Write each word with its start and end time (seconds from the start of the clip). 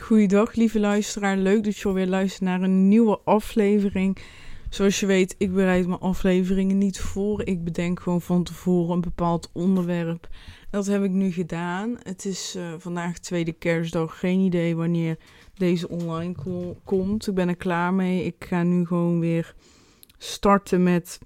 Goeiedag, 0.00 0.54
lieve 0.54 0.80
luisteraar. 0.80 1.36
Leuk 1.36 1.64
dat 1.64 1.76
je 1.76 1.88
alweer 1.88 2.06
luistert 2.06 2.42
naar 2.42 2.62
een 2.62 2.88
nieuwe 2.88 3.20
aflevering. 3.24 4.18
Zoals 4.68 5.00
je 5.00 5.06
weet, 5.06 5.34
ik 5.38 5.52
bereid 5.52 5.86
mijn 5.86 6.00
afleveringen 6.00 6.78
niet 6.78 7.00
voor. 7.00 7.42
Ik 7.44 7.64
bedenk 7.64 8.00
gewoon 8.00 8.20
van 8.20 8.42
tevoren 8.42 8.94
een 8.94 9.00
bepaald 9.00 9.50
onderwerp. 9.52 10.28
Dat 10.70 10.86
heb 10.86 11.02
ik 11.02 11.10
nu 11.10 11.30
gedaan. 11.32 11.96
Het 12.02 12.24
is 12.24 12.54
uh, 12.56 12.62
vandaag 12.78 13.18
tweede 13.18 13.52
kerstdag. 13.52 14.18
Geen 14.18 14.40
idee 14.40 14.76
wanneer 14.76 15.18
deze 15.54 15.88
online 15.88 16.34
komt. 16.84 17.26
Ik 17.26 17.34
ben 17.34 17.48
er 17.48 17.56
klaar 17.56 17.94
mee. 17.94 18.24
Ik 18.24 18.44
ga 18.48 18.62
nu 18.62 18.86
gewoon 18.86 19.20
weer 19.20 19.54
starten 20.18 20.82
met 20.82 21.18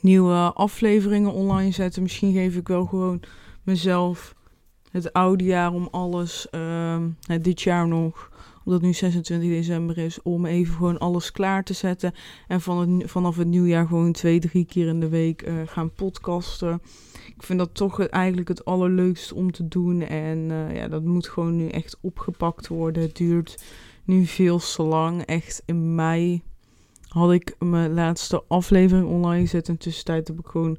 nieuwe 0.00 0.52
afleveringen 0.54 1.32
online 1.32 1.72
zetten. 1.72 2.02
Misschien 2.02 2.32
geef 2.32 2.56
ik 2.56 2.68
wel 2.68 2.84
gewoon 2.84 3.22
mezelf 3.62 4.34
het 4.92 5.12
oude 5.12 5.44
jaar 5.44 5.72
om 5.72 5.88
alles, 5.90 6.46
uh, 6.50 6.96
dit 7.40 7.62
jaar 7.62 7.88
nog, 7.88 8.30
omdat 8.64 8.82
nu 8.82 8.92
26 8.92 9.48
december 9.48 9.98
is, 9.98 10.22
om 10.22 10.46
even 10.46 10.74
gewoon 10.74 10.98
alles 10.98 11.32
klaar 11.32 11.64
te 11.64 11.72
zetten. 11.72 12.12
En 12.48 12.60
van 12.60 12.78
het, 12.78 13.10
vanaf 13.10 13.36
het 13.36 13.46
nieuwjaar 13.46 13.86
gewoon 13.86 14.12
twee, 14.12 14.40
drie 14.40 14.64
keer 14.64 14.86
in 14.86 15.00
de 15.00 15.08
week 15.08 15.46
uh, 15.46 15.54
gaan 15.66 15.92
podcasten. 15.92 16.82
Ik 17.36 17.42
vind 17.42 17.58
dat 17.58 17.74
toch 17.74 18.06
eigenlijk 18.06 18.48
het 18.48 18.64
allerleukste 18.64 19.34
om 19.34 19.52
te 19.52 19.68
doen. 19.68 20.02
En 20.02 20.38
uh, 20.38 20.76
ja, 20.76 20.88
dat 20.88 21.02
moet 21.02 21.28
gewoon 21.28 21.56
nu 21.56 21.68
echt 21.68 21.98
opgepakt 22.00 22.68
worden. 22.68 23.02
Het 23.02 23.16
duurt 23.16 23.64
nu 24.04 24.26
veel 24.26 24.58
te 24.58 24.82
lang. 24.82 25.22
Echt 25.22 25.62
in 25.66 25.94
mei 25.94 26.42
had 27.08 27.32
ik 27.32 27.54
mijn 27.58 27.94
laatste 27.94 28.44
aflevering 28.48 29.08
online 29.08 29.40
gezet. 29.40 29.68
En 29.68 29.78
tussentijd 29.78 30.28
heb 30.28 30.38
ik 30.38 30.46
gewoon 30.46 30.78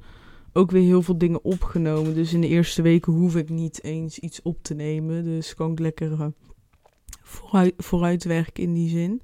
ook 0.53 0.71
weer 0.71 0.83
heel 0.83 1.01
veel 1.01 1.17
dingen 1.17 1.43
opgenomen. 1.43 2.13
Dus 2.13 2.33
in 2.33 2.41
de 2.41 2.47
eerste 2.47 2.81
weken 2.81 3.13
hoef 3.13 3.35
ik 3.35 3.49
niet 3.49 3.83
eens 3.83 4.19
iets 4.19 4.41
op 4.41 4.63
te 4.63 4.73
nemen. 4.73 5.23
Dus 5.23 5.55
kan 5.55 5.71
ik 5.71 5.79
lekker 5.79 6.11
uh, 6.11 6.25
vooruit, 7.21 7.73
vooruitwerken 7.77 8.63
in 8.63 8.73
die 8.73 8.89
zin. 8.89 9.21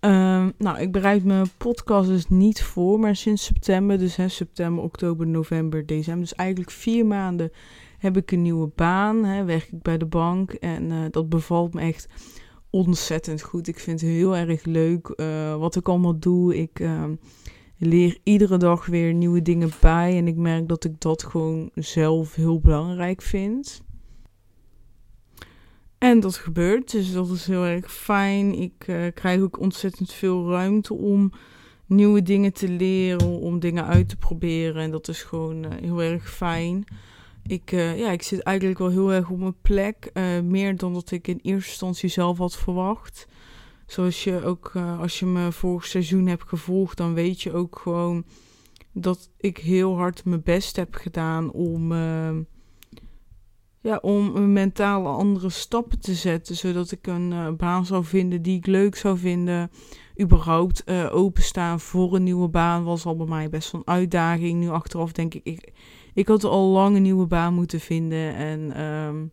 Uh, 0.00 0.46
nou, 0.58 0.78
ik 0.78 0.92
bereid 0.92 1.24
mijn 1.24 1.46
podcast 1.56 2.08
dus 2.08 2.28
niet 2.28 2.62
voor, 2.62 3.00
maar 3.00 3.16
sinds 3.16 3.44
september, 3.44 3.98
dus 3.98 4.16
hè, 4.16 4.28
september, 4.28 4.84
oktober, 4.84 5.26
november, 5.26 5.86
december. 5.86 6.22
Dus 6.22 6.34
eigenlijk 6.34 6.70
vier 6.70 7.06
maanden 7.06 7.50
heb 7.98 8.16
ik 8.16 8.30
een 8.30 8.42
nieuwe 8.42 8.70
baan. 8.74 9.24
Hè, 9.24 9.44
werk 9.44 9.68
ik 9.72 9.82
bij 9.82 9.98
de 9.98 10.06
bank 10.06 10.52
en 10.52 10.90
uh, 10.90 10.98
dat 11.10 11.28
bevalt 11.28 11.74
me 11.74 11.80
echt 11.80 12.08
ontzettend 12.70 13.42
goed. 13.42 13.68
Ik 13.68 13.78
vind 13.78 14.00
het 14.00 14.10
heel 14.10 14.36
erg 14.36 14.64
leuk 14.64 15.12
uh, 15.16 15.56
wat 15.56 15.76
ik 15.76 15.88
allemaal 15.88 16.18
doe. 16.18 16.56
Ik 16.56 16.80
leer 17.84 18.18
iedere 18.22 18.56
dag 18.56 18.86
weer 18.86 19.14
nieuwe 19.14 19.42
dingen 19.42 19.70
bij. 19.80 20.16
En 20.16 20.26
ik 20.26 20.36
merk 20.36 20.68
dat 20.68 20.84
ik 20.84 21.00
dat 21.00 21.22
gewoon 21.22 21.70
zelf 21.74 22.34
heel 22.34 22.60
belangrijk 22.60 23.22
vind. 23.22 23.82
En 25.98 26.20
dat 26.20 26.36
gebeurt, 26.36 26.90
dus 26.90 27.12
dat 27.12 27.30
is 27.30 27.46
heel 27.46 27.64
erg 27.64 27.92
fijn. 27.92 28.54
Ik 28.54 28.86
uh, 28.86 29.06
krijg 29.14 29.40
ook 29.40 29.60
ontzettend 29.60 30.12
veel 30.12 30.50
ruimte 30.50 30.94
om 30.94 31.32
nieuwe 31.86 32.22
dingen 32.22 32.52
te 32.52 32.68
leren, 32.68 33.40
om 33.40 33.60
dingen 33.60 33.86
uit 33.86 34.08
te 34.08 34.16
proberen. 34.16 34.82
En 34.82 34.90
dat 34.90 35.08
is 35.08 35.22
gewoon 35.22 35.64
uh, 35.64 35.70
heel 35.80 36.02
erg 36.02 36.30
fijn. 36.30 36.84
Ik, 37.46 37.72
uh, 37.72 37.98
ja, 37.98 38.10
ik 38.10 38.22
zit 38.22 38.40
eigenlijk 38.40 38.78
wel 38.78 38.90
heel 38.90 39.12
erg 39.12 39.30
op 39.30 39.38
mijn 39.38 39.60
plek. 39.62 40.10
meer 40.44 40.76
dan 40.76 40.94
dat 40.94 41.10
ik 41.10 41.28
in 41.28 41.38
eerste 41.42 41.70
instantie 41.70 42.08
zelf 42.08 42.38
had 42.38 42.56
verwacht. 42.56 43.26
Zoals 43.86 44.24
je 44.24 44.44
ook, 44.44 44.72
uh, 44.76 45.00
als 45.00 45.18
je 45.18 45.26
me 45.26 45.52
vorig 45.52 45.86
seizoen 45.86 46.26
hebt 46.26 46.48
gevolgd, 46.48 46.96
dan 46.96 47.14
weet 47.14 47.42
je 47.42 47.52
ook 47.52 47.78
gewoon 47.78 48.24
dat 48.92 49.30
ik 49.36 49.58
heel 49.58 49.96
hard 49.96 50.24
mijn 50.24 50.42
best 50.42 50.76
heb 50.76 50.94
gedaan 50.94 51.52
om, 51.52 51.92
uh, 51.92 52.30
ja, 53.80 53.96
om 53.96 54.52
mentale 54.52 55.08
andere 55.08 55.50
stappen 55.50 56.00
te 56.00 56.14
zetten. 56.14 56.56
Zodat 56.56 56.90
ik 56.90 57.06
een 57.06 57.30
uh, 57.30 57.50
baan 57.50 57.86
zou 57.86 58.04
vinden 58.04 58.42
die 58.42 58.56
ik 58.56 58.66
leuk 58.66 58.96
zou 58.96 59.18
vinden. 59.18 59.70
Überhaupt 60.20 60.90
openstaan 61.10 61.80
voor 61.80 62.14
een 62.14 62.22
nieuwe 62.22 62.48
baan 62.48 62.84
was 62.84 63.04
al 63.04 63.16
bij 63.16 63.26
mij 63.26 63.48
best 63.48 63.72
een 63.72 63.86
uitdaging. 63.86 64.60
Nu 64.60 64.68
achteraf 64.68 65.12
denk 65.12 65.34
ik, 65.34 65.44
ik, 65.44 65.72
ik 66.14 66.28
had 66.28 66.44
al 66.44 66.66
lang 66.66 66.96
een 66.96 67.02
nieuwe 67.02 67.26
baan 67.26 67.54
moeten 67.54 67.80
vinden. 67.80 68.34
En, 68.34 68.72
ehm, 68.76 69.26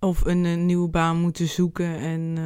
of 0.00 0.24
een, 0.24 0.44
een, 0.44 0.66
nieuwe 0.66 0.88
baan 0.88 1.20
moeten 1.20 1.48
zoeken. 1.48 1.96
En 1.98 2.36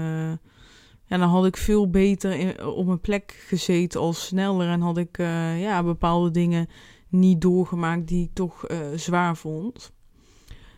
en 1.12 1.18
dan 1.18 1.28
had 1.28 1.46
ik 1.46 1.56
veel 1.56 1.90
beter 1.90 2.66
op 2.74 2.86
mijn 2.86 3.00
plek 3.00 3.44
gezeten 3.46 4.00
al 4.00 4.12
sneller. 4.12 4.68
En 4.68 4.80
had 4.80 4.96
ik 4.98 5.18
uh, 5.18 5.60
ja, 5.60 5.82
bepaalde 5.82 6.30
dingen 6.30 6.68
niet 7.08 7.40
doorgemaakt 7.40 8.08
die 8.08 8.24
ik 8.24 8.30
toch 8.34 8.70
uh, 8.70 8.78
zwaar 8.94 9.36
vond. 9.36 9.92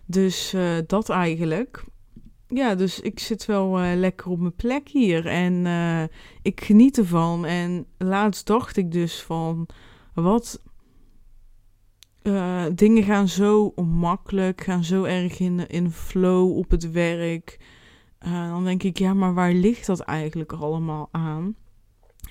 Dus 0.06 0.54
uh, 0.54 0.78
dat 0.86 1.08
eigenlijk. 1.08 1.84
Ja, 2.48 2.74
dus 2.74 3.00
ik 3.00 3.18
zit 3.18 3.46
wel 3.46 3.78
lekker 3.78 4.30
op 4.30 4.38
mijn 4.38 4.54
plek 4.54 4.88
hier. 4.88 5.26
En 5.26 5.66
ik 6.42 6.60
geniet 6.60 6.98
ervan. 6.98 7.44
En 7.44 7.86
laatst 7.98 8.46
dacht 8.46 8.76
ik 8.76 8.92
dus 8.92 9.22
van... 9.22 9.68
Wat... 10.14 10.62
dingen 12.74 13.02
gaan 13.02 13.28
zo 13.28 13.72
makkelijk. 13.84 14.60
Gaan 14.60 14.84
zo 14.84 15.04
erg 15.04 15.38
in, 15.38 15.68
in 15.68 15.90
flow 15.90 16.56
op 16.56 16.70
het 16.70 16.90
werk 16.90 17.58
uh, 18.26 18.48
dan 18.48 18.64
denk 18.64 18.82
ik, 18.82 18.98
ja, 18.98 19.14
maar 19.14 19.34
waar 19.34 19.52
ligt 19.52 19.86
dat 19.86 20.00
eigenlijk 20.00 20.52
allemaal 20.52 21.08
aan? 21.12 21.56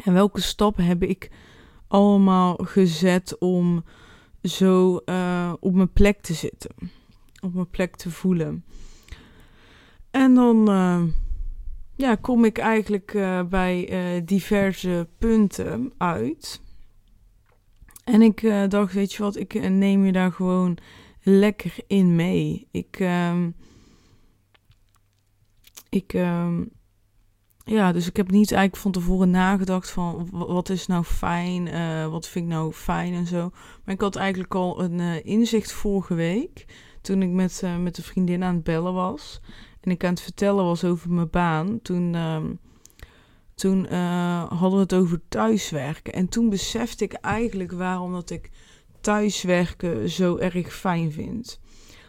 En 0.04 0.14
welke 0.14 0.42
stappen 0.42 0.86
heb 0.86 1.04
ik 1.04 1.32
allemaal 1.88 2.56
gezet 2.56 3.38
om 3.40 3.84
zo 4.44 5.00
uh, 5.06 5.54
op 5.60 5.74
mijn 5.74 5.94
plek 5.94 6.22
te 6.22 6.34
zitten? 6.34 6.72
Op 7.42 7.54
mijn 7.54 7.70
plek 7.70 7.96
te 7.96 8.12
voelen. 8.12 8.66
En 10.12 10.36
dan 10.36 10.70
uh, 10.70 11.04
ja, 11.96 12.16
kom 12.16 12.46
ik 12.46 12.58
eigenlijk 12.58 13.12
bij 13.50 14.22
diverse 14.26 15.08
punten 15.18 15.94
uit. 15.98 16.62
En 18.04 18.22
ik 18.22 18.42
dacht, 18.68 18.94
weet 18.94 19.14
je 19.14 19.24
wat, 19.24 19.36
ik 19.36 19.70
neem 19.70 20.06
je 20.06 20.12
daar 20.12 20.32
gewoon 20.32 20.78
lekker 21.24 21.76
in 21.88 22.16
mee. 22.16 22.68
Ik 22.72 23.00
ehm, 23.00 23.50
ik, 25.94 26.14
uh, 26.14 26.60
ja, 27.64 27.92
dus 27.92 28.08
ik 28.08 28.18
heb 28.18 28.32
niet 28.32 28.52
eigenlijk 28.52 28.82
van 28.82 28.92
tevoren 28.92 29.30
nagedacht 29.30 29.90
van 29.90 30.28
wat 30.32 30.70
is 30.70 30.88
nou 30.88 31.04
fijn, 31.04 31.68
uh, 31.68 32.08
wat 32.08 32.28
vind 32.28 32.46
ik 32.46 32.52
nou 32.52 32.74
fijn 32.74 33.14
en 33.14 33.26
zo. 33.26 33.50
Maar 33.84 33.96
ik 33.96 34.02
had 34.02 34.16
eigenlijk 34.16 34.56
al 34.56 34.84
een 34.84 35.00
uh, 35.00 35.26
inzicht 35.26 35.72
vorige 35.72 36.14
week, 36.14 36.66
toen 37.02 37.22
ik 37.22 37.30
met, 37.30 37.62
uh, 37.64 37.78
met 37.78 37.98
een 37.98 38.04
vriendin 38.04 38.44
aan 38.44 38.56
het 38.56 38.64
bellen 38.64 38.94
was. 38.94 39.42
En 39.82 39.92
ik 39.92 40.04
aan 40.04 40.10
het 40.10 40.22
vertellen 40.22 40.64
was 40.66 40.84
over 40.84 41.12
mijn 41.12 41.30
baan. 41.30 41.82
Toen, 41.82 42.16
ehm, 42.16 42.54
toen 43.56 43.86
hadden 44.48 44.72
we 44.72 44.78
het 44.78 44.94
over 44.94 45.22
thuiswerken. 45.30 46.14
En 46.14 46.30
toen 46.30 46.50
besefte 46.50 47.04
ik 47.04 47.14
eigenlijk 47.14 47.72
waarom 47.72 48.12
dat 48.12 48.30
ik 48.30 48.50
thuiswerken 49.02 50.10
zo 50.10 50.38
erg 50.38 50.76
fijn 50.76 51.12
vind. 51.12 51.60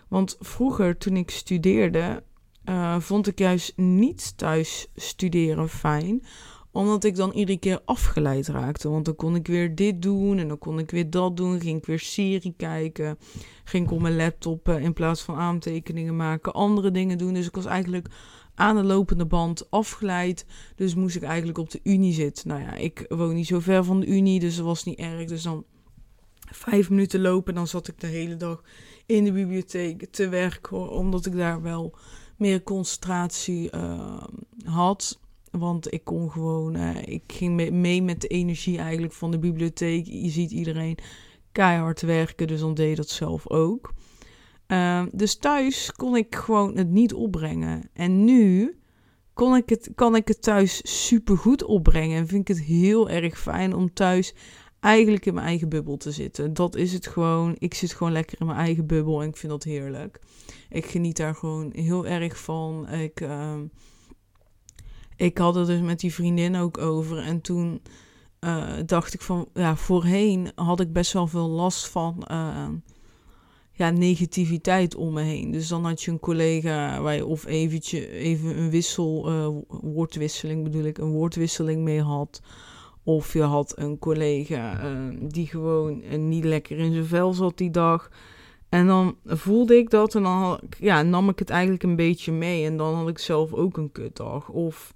Want 0.09 0.37
vroeger, 0.41 0.99
toen 0.99 1.17
ik 1.17 1.31
studeerde, 1.31 2.23
uh, 2.65 3.01
vond 3.01 3.27
ik 3.27 3.39
juist 3.39 3.73
niet 3.77 4.39
thuis 4.39 4.89
studeren 4.95 5.69
fijn. 5.69 6.23
Omdat 6.73 7.05
ik 7.05 7.17
dan 7.17 7.33
iedere 7.33 7.59
keer 7.59 7.81
afgeleid 7.85 8.49
raakte. 8.49 8.89
Want 8.89 9.05
dan 9.05 9.17
kon 9.17 9.35
ik 9.35 9.47
weer 9.47 9.75
dit 9.75 10.03
doen 10.03 10.39
en 10.39 10.49
dan 10.49 10.59
kon 10.59 10.79
ik 10.79 10.91
weer 10.91 11.11
dat 11.11 11.37
doen. 11.37 11.61
Ging 11.61 11.79
ik 11.79 11.87
weer 11.87 11.99
serie 11.99 12.55
kijken. 12.57 13.19
Ging 13.65 13.87
ik 13.87 13.93
op 13.93 14.01
mijn 14.01 14.17
laptop 14.17 14.69
uh, 14.69 14.83
in 14.83 14.93
plaats 14.93 15.23
van 15.23 15.37
aantekeningen 15.37 16.17
maken 16.17 16.53
andere 16.53 16.91
dingen 16.91 17.19
doen. 17.19 17.35
Dus 17.35 17.47
ik 17.47 17.55
was 17.55 17.65
eigenlijk 17.65 18.09
aan 18.55 18.77
de 18.77 18.85
lopende 18.85 19.27
band 19.27 19.71
afgeleid. 19.71 20.47
Dus 20.77 20.95
moest 20.95 21.17
ik 21.17 21.23
eigenlijk 21.23 21.59
op 21.59 21.71
de 21.71 21.81
unie 21.83 22.13
zitten. 22.13 22.49
Nou 22.49 22.61
ja, 22.61 22.75
ik 22.75 23.05
woon 23.09 23.35
niet 23.35 23.47
zo 23.47 23.61
ver 23.61 23.85
van 23.85 24.01
de 24.01 24.07
unie, 24.07 24.41
dus 24.41 24.57
dat 24.57 24.65
was 24.65 24.85
niet 24.85 24.99
erg. 24.99 25.29
Dus 25.29 25.43
dan 25.43 25.65
vijf 26.51 26.91
minuten 26.91 27.21
lopen, 27.21 27.55
dan 27.55 27.67
zat 27.67 27.89
ik 27.89 28.01
de 28.01 28.07
hele 28.07 28.37
dag 28.37 28.63
in 29.07 29.25
de 29.25 29.33
bibliotheek 29.33 30.07
te 30.11 30.29
werken. 30.29 30.91
Omdat 30.91 31.27
ik 31.27 31.37
daar 31.37 31.63
wel 31.63 31.95
meer 32.37 32.63
concentratie 32.63 33.71
uh, 33.75 34.23
had. 34.65 35.21
Want 35.51 35.93
ik 35.93 36.05
kon 36.05 36.31
gewoon, 36.31 36.77
uh, 36.77 37.03
ik 37.05 37.23
ging 37.27 37.71
mee 37.71 38.03
met 38.03 38.21
de 38.21 38.29
energie 38.29 38.79
eigenlijk 38.79 39.13
van 39.13 39.31
de 39.31 39.39
bibliotheek. 39.39 40.07
Je 40.07 40.31
ziet 40.31 40.51
iedereen 40.51 40.99
keihard 41.53 42.01
werken, 42.01 42.47
dus 42.47 42.61
dan 42.61 42.75
deed 42.75 42.97
dat 42.97 43.09
zelf 43.09 43.49
ook. 43.49 43.93
Uh, 44.69 45.03
dus 45.13 45.37
thuis 45.37 45.93
kon 45.93 46.17
ik 46.17 46.35
gewoon 46.35 46.77
het 46.77 46.91
niet 46.91 47.15
opbrengen. 47.15 47.91
En 47.93 48.25
nu 48.25 48.79
kon 49.35 49.57
ik 49.57 49.69
het, 49.69 49.91
kan 49.95 50.17
ik 50.17 50.29
het 50.29 50.43
thuis 50.43 50.81
super 51.05 51.37
goed 51.37 51.65
opbrengen. 51.65 52.19
En 52.19 52.27
vind 52.27 52.49
ik 52.49 52.57
het 52.57 52.67
heel 52.67 53.11
erg 53.11 53.39
fijn 53.39 53.75
om 53.75 53.93
thuis 53.93 54.35
eigenlijk 54.81 55.27
in 55.27 55.35
mijn 55.35 55.47
eigen 55.47 55.69
bubbel 55.69 55.97
te 55.97 56.13
zitten. 56.13 56.55
Dat 56.55 56.77
is 56.77 56.93
het 56.93 57.07
gewoon. 57.07 57.55
Ik 57.59 57.75
zit 57.75 57.93
gewoon 57.93 58.13
lekker 58.13 58.41
in 58.41 58.47
mijn 58.47 58.59
eigen 58.59 58.87
bubbel 58.87 59.23
en 59.23 59.29
ik 59.29 59.37
vind 59.37 59.53
dat 59.53 59.63
heerlijk. 59.63 60.21
Ik 60.69 60.87
geniet 60.87 61.17
daar 61.17 61.35
gewoon 61.35 61.71
heel 61.75 62.07
erg 62.07 62.39
van. 62.39 62.89
Ik, 62.89 63.21
uh, 63.21 63.55
ik 65.17 65.39
had 65.39 65.55
het 65.55 65.67
dus 65.67 65.81
met 65.81 66.01
die 66.01 66.15
vriendin 66.15 66.57
ook 66.57 66.79
over. 66.79 67.19
En 67.19 67.41
toen 67.41 67.83
uh, 68.41 68.73
dacht 68.87 69.15
ik 69.15 69.21
van, 69.21 69.49
ja, 69.55 69.77
voorheen 69.77 70.53
had 70.55 70.81
ik 70.81 70.93
best 70.93 71.13
wel 71.13 71.27
veel 71.27 71.49
last 71.49 71.89
van. 71.89 72.27
Uh, 72.31 72.69
ja, 73.73 73.91
negativiteit 73.91 74.95
om 74.95 75.13
me 75.13 75.23
heen. 75.23 75.51
Dus 75.51 75.69
dan 75.69 75.85
had 75.85 76.03
je 76.03 76.11
een 76.11 76.21
collega 76.21 77.01
waar 77.01 77.15
je 77.15 77.27
of 77.27 77.47
eventje, 77.47 78.11
even 78.11 78.59
een 78.59 78.71
wissel, 78.71 79.31
uh, 79.31 79.49
woordwisseling 79.69 80.63
bedoel 80.63 80.85
ik, 80.85 80.99
een 80.99 81.11
woordwisseling 81.11 81.83
mee 81.83 82.03
had. 82.03 82.43
Of 83.03 83.33
je 83.33 83.43
had 83.43 83.79
een 83.79 83.99
collega 83.99 84.85
uh, 84.85 85.17
die 85.21 85.47
gewoon 85.47 86.03
niet 86.29 86.45
lekker 86.45 86.79
in 86.79 86.93
zijn 86.93 87.07
vel 87.07 87.33
zat 87.33 87.59
die 87.59 87.71
dag. 87.71 88.11
En 88.75 88.87
dan 88.87 89.17
voelde 89.25 89.77
ik 89.77 89.91
dat 89.91 90.15
en 90.15 90.23
dan 90.23 90.61
ja, 90.79 91.03
nam 91.03 91.29
ik 91.29 91.39
het 91.39 91.51
eigenlijk 91.51 91.83
een 91.83 91.97
beetje 91.97 92.33
mee. 92.33 92.67
En 92.67 92.77
dan 92.77 92.95
had 92.95 93.09
ik 93.09 93.19
zelf 93.19 93.53
ook 93.53 93.77
een 93.77 93.93
kutdag. 93.93 94.49
Of 94.49 94.95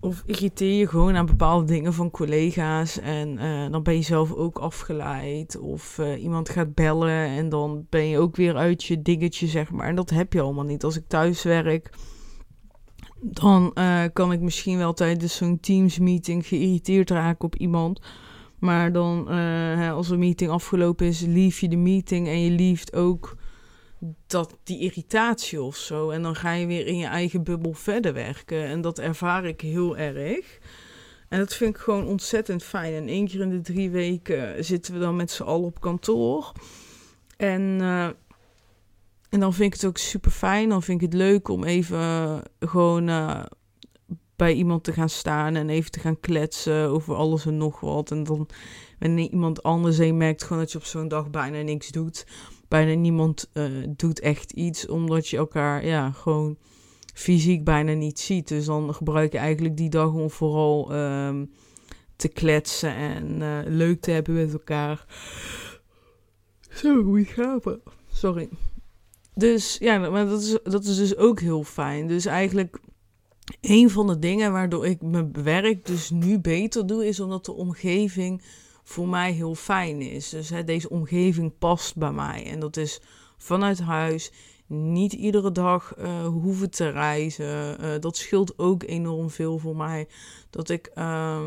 of 0.00 0.22
irriteer 0.26 0.78
je 0.78 0.88
gewoon 0.88 1.16
aan 1.16 1.26
bepaalde 1.26 1.64
dingen 1.66 1.92
van 1.92 2.10
collega's 2.10 2.98
en 2.98 3.28
uh, 3.28 3.70
dan 3.70 3.82
ben 3.82 3.94
je 3.94 4.02
zelf 4.02 4.32
ook 4.32 4.58
afgeleid. 4.58 5.58
Of 5.58 5.98
uh, 5.98 6.22
iemand 6.22 6.48
gaat 6.48 6.74
bellen 6.74 7.26
en 7.26 7.48
dan 7.48 7.86
ben 7.88 8.08
je 8.08 8.18
ook 8.18 8.36
weer 8.36 8.56
uit 8.56 8.84
je 8.84 9.02
dingetje, 9.02 9.46
zeg 9.46 9.70
maar. 9.70 9.86
En 9.86 9.94
dat 9.94 10.10
heb 10.10 10.32
je 10.32 10.40
allemaal 10.40 10.64
niet. 10.64 10.84
Als 10.84 10.96
ik 10.96 11.04
thuis 11.06 11.42
werk, 11.42 11.90
dan 13.20 13.70
uh, 13.74 14.02
kan 14.12 14.32
ik 14.32 14.40
misschien 14.40 14.78
wel 14.78 14.92
tijdens 14.92 15.36
zo'n 15.36 15.60
Teams 15.60 15.98
meeting 15.98 16.46
geïrriteerd 16.46 17.10
raken 17.10 17.44
op 17.44 17.56
iemand. 17.56 18.00
Maar 18.62 18.92
dan, 18.92 19.28
hè, 19.28 19.90
als 19.90 20.10
een 20.10 20.18
meeting 20.18 20.50
afgelopen 20.50 21.06
is, 21.06 21.20
lief 21.20 21.60
je 21.60 21.68
de 21.68 21.76
meeting 21.76 22.28
en 22.28 22.40
je 22.40 22.50
lieft 22.50 22.94
ook 22.94 23.36
dat 24.26 24.56
die 24.62 24.78
irritatie 24.78 25.62
of 25.62 25.76
zo. 25.76 26.10
En 26.10 26.22
dan 26.22 26.34
ga 26.34 26.52
je 26.52 26.66
weer 26.66 26.86
in 26.86 26.96
je 26.96 27.06
eigen 27.06 27.42
bubbel 27.44 27.72
verder 27.72 28.12
werken. 28.12 28.64
En 28.64 28.80
dat 28.80 28.98
ervaar 28.98 29.44
ik 29.44 29.60
heel 29.60 29.96
erg. 29.96 30.58
En 31.28 31.38
dat 31.38 31.54
vind 31.54 31.76
ik 31.76 31.80
gewoon 31.80 32.06
ontzettend 32.06 32.62
fijn. 32.62 32.94
En 32.94 33.08
één 33.08 33.28
keer 33.28 33.40
in 33.40 33.50
de 33.50 33.60
drie 33.60 33.90
weken 33.90 34.64
zitten 34.64 34.94
we 34.94 35.00
dan 35.00 35.16
met 35.16 35.30
z'n 35.30 35.42
allen 35.42 35.66
op 35.66 35.80
kantoor. 35.80 36.52
En, 37.36 37.78
uh, 37.80 38.04
en 39.28 39.40
dan 39.40 39.54
vind 39.54 39.74
ik 39.74 39.80
het 39.80 39.88
ook 39.88 39.98
super 39.98 40.30
fijn. 40.30 40.68
Dan 40.68 40.82
vind 40.82 41.02
ik 41.02 41.10
het 41.10 41.18
leuk 41.18 41.48
om 41.48 41.64
even 41.64 42.42
gewoon 42.60 43.08
uh, 43.08 43.42
bij 44.42 44.54
iemand 44.54 44.84
te 44.84 44.92
gaan 44.92 45.08
staan 45.08 45.54
en 45.54 45.68
even 45.68 45.90
te 45.90 46.00
gaan 46.00 46.20
kletsen 46.20 46.88
over 46.88 47.14
alles 47.14 47.46
en 47.46 47.56
nog 47.56 47.80
wat. 47.80 48.10
En 48.10 48.24
dan 48.24 48.48
wanneer 48.98 49.30
iemand 49.30 49.62
anders 49.62 49.98
en 49.98 50.06
je 50.06 50.12
merkt 50.12 50.42
gewoon 50.42 50.62
dat 50.62 50.72
je 50.72 50.78
op 50.78 50.84
zo'n 50.84 51.08
dag 51.08 51.30
bijna 51.30 51.62
niks 51.62 51.88
doet 51.88 52.24
bijna 52.72 52.94
niemand 52.94 53.50
uh, 53.54 53.64
doet 53.96 54.20
echt 54.20 54.52
iets, 54.52 54.86
omdat 54.86 55.28
je 55.28 55.36
elkaar 55.36 55.86
ja, 55.86 56.10
gewoon 56.10 56.56
fysiek 57.14 57.64
bijna 57.64 57.92
niet 57.92 58.20
ziet. 58.20 58.48
Dus 58.48 58.64
dan 58.64 58.94
gebruik 58.94 59.32
je 59.32 59.38
eigenlijk 59.38 59.76
die 59.76 59.90
dag 59.90 60.12
om 60.12 60.30
vooral 60.30 60.94
um, 60.94 61.50
te 62.16 62.28
kletsen 62.28 62.94
en 62.94 63.40
uh, 63.40 63.58
leuk 63.66 64.00
te 64.00 64.10
hebben 64.10 64.34
met 64.34 64.52
elkaar. 64.52 65.06
Zo, 66.70 67.02
moet 67.02 67.28
gapen. 67.28 67.82
Sorry. 68.12 68.48
Dus 69.34 69.76
ja, 69.80 69.98
maar 70.10 70.26
dat 70.26 70.40
is, 70.40 70.58
dat 70.62 70.84
is 70.84 70.96
dus 70.96 71.16
ook 71.16 71.40
heel 71.40 71.64
fijn. 71.64 72.06
Dus 72.06 72.26
eigenlijk 72.26 72.80
een 73.60 73.90
van 73.90 74.06
de 74.06 74.18
dingen 74.18 74.52
waardoor 74.52 74.86
ik 74.86 75.02
mijn 75.02 75.42
werk 75.42 75.86
dus 75.86 76.10
nu 76.10 76.38
beter 76.38 76.86
doe, 76.86 77.06
is 77.06 77.20
omdat 77.20 77.44
de 77.44 77.52
omgeving 77.52 78.42
voor 78.82 79.08
mij 79.08 79.32
heel 79.32 79.54
fijn 79.54 80.00
is. 80.00 80.28
Dus 80.28 80.50
hè, 80.50 80.64
deze 80.64 80.90
omgeving 80.90 81.58
past 81.58 81.96
bij 81.96 82.12
mij. 82.12 82.46
En 82.46 82.60
dat 82.60 82.76
is 82.76 83.00
vanuit 83.36 83.80
huis. 83.80 84.32
Niet 84.66 85.12
iedere 85.12 85.52
dag 85.52 85.94
uh, 85.98 86.26
hoeven 86.26 86.70
te 86.70 86.88
reizen. 86.88 87.76
Uh, 87.80 87.90
dat 88.00 88.16
scheelt 88.16 88.58
ook 88.58 88.82
enorm 88.82 89.30
veel 89.30 89.58
voor 89.58 89.76
mij. 89.76 90.08
Dat 90.50 90.68
ik, 90.68 90.90
uh, 90.94 91.40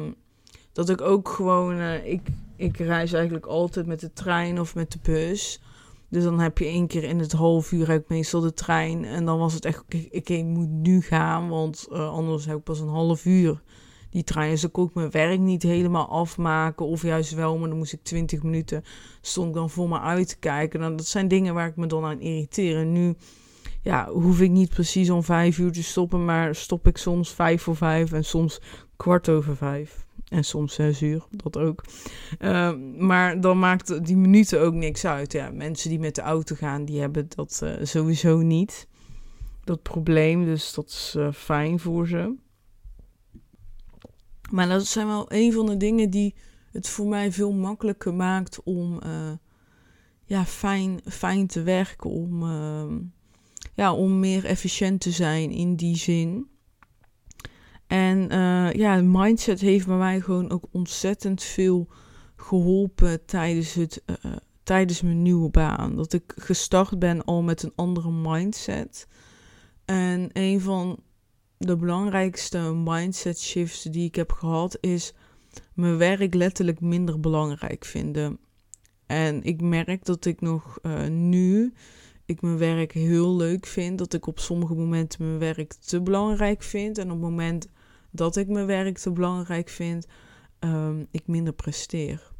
dat 0.71 0.89
ik 0.89 1.01
ook 1.01 1.29
gewoon. 1.29 1.75
Uh, 1.75 2.05
ik, 2.05 2.21
ik 2.55 2.77
reis 2.77 3.13
eigenlijk 3.13 3.45
altijd 3.45 3.85
met 3.85 3.99
de 3.99 4.13
trein 4.13 4.59
of 4.59 4.75
met 4.75 4.91
de 4.91 4.99
bus. 5.01 5.61
Dus 6.15 6.23
dan 6.23 6.39
heb 6.39 6.57
je 6.57 6.65
één 6.65 6.87
keer 6.87 7.03
in 7.03 7.19
het 7.19 7.31
half 7.31 7.71
uur 7.71 7.89
ik 7.89 8.03
meestal 8.07 8.41
de 8.41 8.53
trein. 8.53 9.05
En 9.05 9.25
dan 9.25 9.39
was 9.39 9.53
het 9.53 9.65
echt, 9.65 9.83
ik, 9.87 10.29
ik 10.29 10.45
moet 10.45 10.69
nu 10.69 11.01
gaan, 11.01 11.49
want 11.49 11.87
anders 11.89 12.45
heb 12.45 12.57
ik 12.57 12.63
pas 12.63 12.79
een 12.79 12.87
half 12.87 13.25
uur 13.25 13.61
die 14.09 14.23
trein. 14.23 14.49
Dus 14.49 14.63
ik 14.63 14.71
kon 14.71 14.91
mijn 14.93 15.11
werk 15.11 15.39
niet 15.39 15.63
helemaal 15.63 16.07
afmaken. 16.09 16.85
Of 16.85 17.01
juist 17.01 17.33
wel, 17.33 17.57
maar 17.57 17.69
dan 17.69 17.77
moest 17.77 17.93
ik 17.93 18.03
20 18.03 18.43
minuten. 18.43 18.83
Stond 19.21 19.53
dan 19.53 19.69
voor 19.69 19.89
me 19.89 19.99
uit 19.99 20.27
te 20.27 20.37
kijken. 20.37 20.79
Nou, 20.79 20.95
dat 20.95 21.05
zijn 21.05 21.27
dingen 21.27 21.53
waar 21.53 21.67
ik 21.67 21.75
me 21.75 21.87
dan 21.87 22.05
aan 22.05 22.19
irriteer. 22.21 22.77
En 22.77 22.91
nu 22.91 23.15
ja, 23.81 24.09
hoef 24.09 24.41
ik 24.41 24.51
niet 24.51 24.69
precies 24.69 25.09
om 25.09 25.23
vijf 25.23 25.57
uur 25.57 25.71
te 25.71 25.83
stoppen. 25.83 26.25
Maar 26.25 26.55
stop 26.55 26.87
ik 26.87 26.97
soms 26.97 27.33
vijf 27.33 27.61
voor 27.61 27.75
vijf 27.75 28.11
en 28.11 28.25
soms 28.25 28.61
kwart 28.95 29.29
over 29.29 29.55
vijf. 29.55 30.05
En 30.25 30.43
soms 30.43 30.73
zes 30.73 31.01
uur, 31.01 31.25
dat 31.29 31.57
ook. 31.57 31.83
Uh, 32.39 32.75
maar 32.97 33.41
dan 33.41 33.59
maakt 33.59 34.05
die 34.05 34.17
minuten 34.17 34.61
ook 34.61 34.73
niks 34.73 35.05
uit. 35.05 35.31
Ja, 35.31 35.49
mensen 35.49 35.89
die 35.89 35.99
met 35.99 36.15
de 36.15 36.21
auto 36.21 36.55
gaan, 36.55 36.85
die 36.85 36.99
hebben 36.99 37.27
dat 37.35 37.61
uh, 37.63 37.73
sowieso 37.81 38.37
niet. 38.37 38.87
Dat 39.63 39.81
probleem, 39.81 40.45
dus 40.45 40.73
dat 40.73 40.87
is 40.87 41.13
uh, 41.17 41.31
fijn 41.31 41.79
voor 41.79 42.07
ze. 42.07 42.35
Maar 44.51 44.67
dat 44.67 44.85
zijn 44.85 45.07
wel 45.07 45.25
een 45.27 45.53
van 45.53 45.65
de 45.65 45.77
dingen 45.77 46.09
die 46.09 46.35
het 46.71 46.89
voor 46.89 47.07
mij 47.07 47.31
veel 47.31 47.53
makkelijker 47.53 48.13
maakt 48.13 48.63
om 48.63 48.99
uh, 49.05 49.31
ja, 50.25 50.45
fijn, 50.45 50.99
fijn 51.05 51.47
te 51.47 51.63
werken. 51.63 52.09
Om, 52.09 52.43
uh, 52.43 52.95
ja, 53.73 53.93
om 53.93 54.19
meer 54.19 54.45
efficiënt 54.45 55.01
te 55.01 55.11
zijn 55.11 55.51
in 55.51 55.75
die 55.75 55.95
zin. 55.95 56.47
En 57.87 58.33
uh, 58.33 58.71
ja, 58.71 59.01
mindset 59.01 59.59
heeft 59.59 59.87
bij 59.87 59.97
mij 59.97 60.21
gewoon 60.21 60.51
ook 60.51 60.65
ontzettend 60.71 61.43
veel 61.43 61.87
geholpen 62.35 63.25
tijdens, 63.25 63.73
het, 63.73 64.03
tijdens 64.63 65.01
mijn 65.01 65.21
nieuwe 65.21 65.49
baan. 65.49 65.95
Dat 65.95 66.13
ik 66.13 66.33
gestart 66.35 66.99
ben 66.99 67.23
al 67.23 67.41
met 67.41 67.63
een 67.63 67.73
andere 67.75 68.11
mindset. 68.11 69.07
En 69.85 70.29
een 70.33 70.61
van 70.61 70.99
de 71.57 71.75
belangrijkste 71.75 72.73
mindset 72.73 73.39
shifts 73.39 73.83
die 73.83 74.05
ik 74.05 74.15
heb 74.15 74.31
gehad 74.31 74.77
is 74.81 75.13
mijn 75.73 75.97
werk 75.97 76.33
letterlijk 76.33 76.81
minder 76.81 77.19
belangrijk 77.19 77.85
vinden. 77.85 78.39
En 79.05 79.43
ik 79.43 79.61
merk 79.61 80.05
dat 80.05 80.25
ik 80.25 80.41
nog 80.41 80.79
nu 81.09 81.73
ik 82.25 82.41
mijn 82.41 82.57
werk 82.57 82.91
heel 82.91 83.35
leuk 83.35 83.65
vind, 83.65 83.97
dat 83.97 84.13
ik 84.13 84.27
op 84.27 84.39
sommige 84.39 84.73
momenten 84.73 85.27
mijn 85.27 85.39
werk 85.39 85.73
te 85.73 86.01
belangrijk 86.01 86.63
vind 86.63 86.97
en 86.97 87.05
op 87.05 87.11
het 87.11 87.29
moment 87.29 87.67
dat 88.15 88.35
ik 88.35 88.47
mijn 88.47 88.65
werk 88.65 88.97
te 88.97 89.11
belangrijk 89.11 89.69
vind, 89.69 90.07
um, 90.59 91.07
ik 91.11 91.27
minder 91.27 91.53
presteer. 91.53 92.33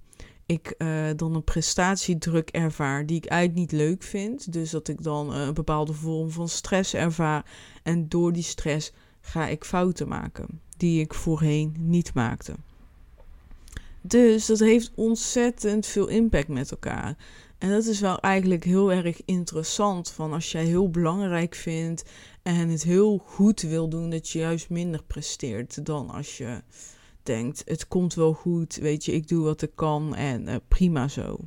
Ik 0.46 0.76
uh, 0.78 1.10
dan 1.16 1.36
een 1.36 1.44
prestatiedruk 1.44 2.50
ervaar 2.50 3.06
die 3.06 3.18
ik 3.18 3.26
eigenlijk 3.26 3.60
niet 3.60 3.82
leuk 3.82 4.04
vind. 4.04 4.54
Dus 4.54 4.70
dat 4.70 4.88
ik 4.88 5.04
dan 5.04 5.34
uh, 5.34 5.46
een 5.46 5.54
bepaalde 5.54 5.94
vorm 5.94 6.30
van 6.30 6.50
stress 6.50 6.94
ervaar. 6.94 7.46
En 7.84 8.10
door 8.10 8.34
die 8.34 8.44
stress 8.44 8.94
ga 9.22 9.48
ik 9.48 9.66
fouten 9.66 10.08
maken 10.08 10.62
die 10.78 11.02
ik 11.02 11.14
voorheen 11.14 11.76
niet 11.80 12.14
maakte. 12.14 12.56
Dus 14.02 14.46
dat 14.46 14.60
heeft 14.60 14.92
ontzettend 14.96 15.86
veel 15.86 16.08
impact 16.08 16.48
met 16.48 16.72
elkaar. 16.72 17.18
En 17.66 17.72
dat 17.72 17.86
is 17.86 18.00
wel 18.00 18.20
eigenlijk 18.20 18.64
heel 18.64 18.92
erg 18.92 19.22
interessant. 19.26 20.12
Van 20.12 20.34
als 20.34 20.52
jij 20.52 20.66
heel 20.66 20.90
belangrijk 20.90 21.56
vindt 21.56 22.04
en 22.44 22.70
het 22.70 22.84
heel 22.84 23.18
goed 23.26 23.62
wil 23.62 23.90
doen, 23.90 24.10
dat 24.10 24.30
je 24.30 24.40
juist 24.40 24.70
minder 24.70 25.04
presteert 25.04 25.86
dan 25.86 26.10
als 26.10 26.38
je 26.38 26.62
denkt: 27.24 27.62
het 27.66 27.88
komt 27.88 28.14
wel 28.14 28.34
goed, 28.34 28.76
weet 28.76 29.06
je, 29.06 29.12
ik 29.12 29.28
doe 29.28 29.44
wat 29.44 29.62
ik 29.62 29.72
kan 29.76 30.16
en 30.16 30.48
uh, 30.48 30.56
prima 30.68 31.08
zo. 31.08 31.38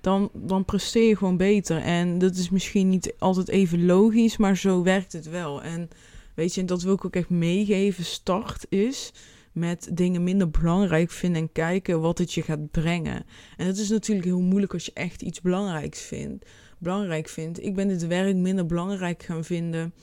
Dan, 0.00 0.30
dan 0.32 0.64
presteer 0.64 1.08
je 1.08 1.16
gewoon 1.16 1.36
beter. 1.36 1.80
En 1.80 2.18
dat 2.18 2.36
is 2.36 2.50
misschien 2.50 2.88
niet 2.88 3.14
altijd 3.18 3.48
even 3.48 3.86
logisch, 3.86 4.36
maar 4.36 4.56
zo 4.56 4.82
werkt 4.82 5.12
het 5.12 5.28
wel. 5.28 5.62
En 5.62 5.90
Weet 6.34 6.54
je, 6.54 6.60
en 6.60 6.66
dat 6.66 6.82
wil 6.82 6.94
ik 6.94 7.04
ook 7.04 7.16
echt 7.16 7.30
meegeven. 7.30 8.04
Start 8.04 8.66
is 8.68 9.12
met 9.60 9.90
dingen 9.92 10.22
minder 10.22 10.50
belangrijk 10.50 11.10
vinden 11.10 11.42
en 11.42 11.52
kijken 11.52 12.00
wat 12.00 12.18
het 12.18 12.32
je 12.32 12.42
gaat 12.42 12.70
brengen. 12.70 13.24
En 13.56 13.66
dat 13.66 13.76
is 13.76 13.88
natuurlijk 13.88 14.26
heel 14.26 14.40
moeilijk 14.40 14.72
als 14.72 14.84
je 14.84 14.92
echt 14.94 15.22
iets 15.22 15.40
belangrijks 15.40 16.00
vindt. 16.00 16.46
Belangrijk 16.78 17.28
vindt. 17.28 17.62
Ik 17.62 17.74
ben 17.74 17.88
dit 17.88 18.06
werk 18.06 18.36
minder 18.36 18.66
belangrijk 18.66 19.22
gaan 19.22 19.44
vinden. 19.44 19.94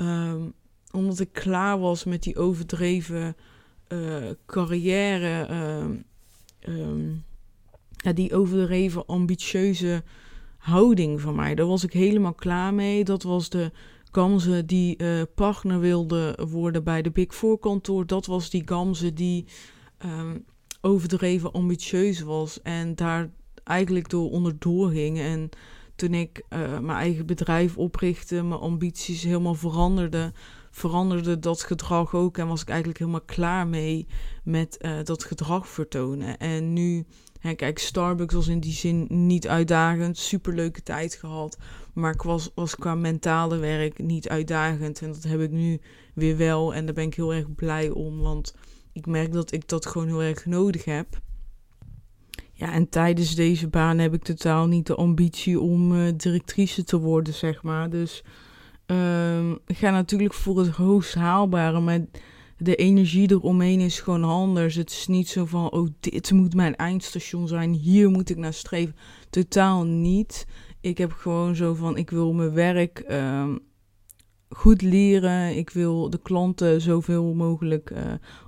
Um, 0.00 0.52
omdat 0.92 1.20
ik 1.20 1.32
klaar 1.32 1.78
was 1.78 2.04
met 2.04 2.22
die 2.22 2.36
overdreven 2.36 3.36
uh, 3.88 4.30
carrière. 4.46 5.48
Um, 6.66 7.24
ja, 7.96 8.12
die 8.12 8.34
overdreven 8.34 9.06
ambitieuze 9.06 10.02
houding 10.56 11.20
van 11.20 11.34
mij. 11.34 11.54
Daar 11.54 11.66
was 11.66 11.84
ik 11.84 11.92
helemaal 11.92 12.34
klaar 12.34 12.74
mee. 12.74 13.04
Dat 13.04 13.22
was 13.22 13.48
de 13.48 13.70
Gamze 14.14 14.64
die 14.64 15.02
uh, 15.02 15.22
partner 15.34 15.80
wilde 15.80 16.38
worden 16.48 16.84
bij 16.84 17.02
de 17.02 17.10
Big 17.10 17.34
Four 17.34 17.58
kantoor. 17.58 18.06
Dat 18.06 18.26
was 18.26 18.50
die 18.50 18.62
Gamze 18.64 19.12
die 19.12 19.44
um, 20.04 20.44
overdreven 20.80 21.52
ambitieus 21.52 22.20
was 22.20 22.62
en 22.62 22.94
daar 22.94 23.30
eigenlijk 23.64 24.08
door 24.08 24.30
onderdoor 24.30 24.90
ging. 24.90 25.18
En 25.18 25.48
toen 25.96 26.14
ik 26.14 26.42
uh, 26.50 26.78
mijn 26.78 26.98
eigen 26.98 27.26
bedrijf 27.26 27.76
oprichtte, 27.78 28.42
mijn 28.42 28.60
ambities 28.60 29.22
helemaal 29.22 29.54
veranderden, 29.54 30.32
veranderde 30.74 31.38
dat 31.38 31.62
gedrag 31.62 32.14
ook 32.14 32.38
en 32.38 32.46
was 32.46 32.60
ik 32.60 32.68
eigenlijk 32.68 32.98
helemaal 32.98 33.20
klaar 33.20 33.66
mee 33.66 34.06
met 34.44 34.78
uh, 34.80 34.92
dat 35.04 35.24
gedrag 35.24 35.68
vertonen. 35.68 36.38
En 36.38 36.72
nu, 36.72 37.06
hè, 37.40 37.54
kijk, 37.54 37.78
Starbucks 37.78 38.34
was 38.34 38.48
in 38.48 38.60
die 38.60 38.72
zin 38.72 39.06
niet 39.08 39.48
uitdagend, 39.48 40.18
superleuke 40.18 40.82
tijd 40.82 41.14
gehad, 41.14 41.58
maar 41.92 42.12
ik 42.12 42.22
was, 42.22 42.74
qua 42.78 42.94
mentale 42.94 43.56
werk 43.56 43.98
niet 43.98 44.28
uitdagend 44.28 45.02
en 45.02 45.12
dat 45.12 45.22
heb 45.22 45.40
ik 45.40 45.50
nu 45.50 45.80
weer 46.14 46.36
wel 46.36 46.74
en 46.74 46.84
daar 46.84 46.94
ben 46.94 47.06
ik 47.06 47.14
heel 47.14 47.34
erg 47.34 47.54
blij 47.54 47.90
om, 47.90 48.18
want 48.18 48.54
ik 48.92 49.06
merk 49.06 49.32
dat 49.32 49.52
ik 49.52 49.68
dat 49.68 49.86
gewoon 49.86 50.08
heel 50.08 50.22
erg 50.22 50.46
nodig 50.46 50.84
heb. 50.84 51.22
Ja, 52.52 52.72
en 52.72 52.88
tijdens 52.88 53.34
deze 53.34 53.68
baan 53.68 53.98
heb 53.98 54.14
ik 54.14 54.22
totaal 54.22 54.66
niet 54.66 54.86
de 54.86 54.94
ambitie 54.94 55.60
om 55.60 55.92
uh, 55.92 56.12
directrice 56.16 56.84
te 56.84 56.98
worden, 56.98 57.34
zeg 57.34 57.62
maar. 57.62 57.90
Dus 57.90 58.22
uh, 58.86 59.50
ik 59.50 59.76
ga 59.76 59.90
natuurlijk 59.90 60.34
voor 60.34 60.58
het 60.58 60.68
hoogst 60.68 61.14
haalbare, 61.14 61.80
maar 61.80 62.00
de 62.58 62.76
energie 62.76 63.30
eromheen 63.30 63.80
is 63.80 64.00
gewoon 64.00 64.24
anders. 64.24 64.74
Het 64.74 64.90
is 64.90 65.06
niet 65.06 65.28
zo 65.28 65.44
van, 65.44 65.70
oh, 65.70 65.88
dit 66.00 66.32
moet 66.32 66.54
mijn 66.54 66.76
eindstation 66.76 67.48
zijn, 67.48 67.72
hier 67.72 68.10
moet 68.10 68.30
ik 68.30 68.36
naar 68.36 68.52
streven. 68.52 68.96
Totaal 69.30 69.84
niet. 69.84 70.46
Ik 70.80 70.98
heb 70.98 71.12
gewoon 71.12 71.56
zo 71.56 71.74
van, 71.74 71.96
ik 71.96 72.10
wil 72.10 72.32
mijn 72.32 72.52
werk 72.52 73.04
uh, 73.08 73.54
goed 74.48 74.82
leren. 74.82 75.56
Ik 75.56 75.70
wil 75.70 76.10
de 76.10 76.22
klanten 76.22 76.80
zoveel 76.80 77.34
mogelijk 77.34 77.90
uh, 77.90 77.98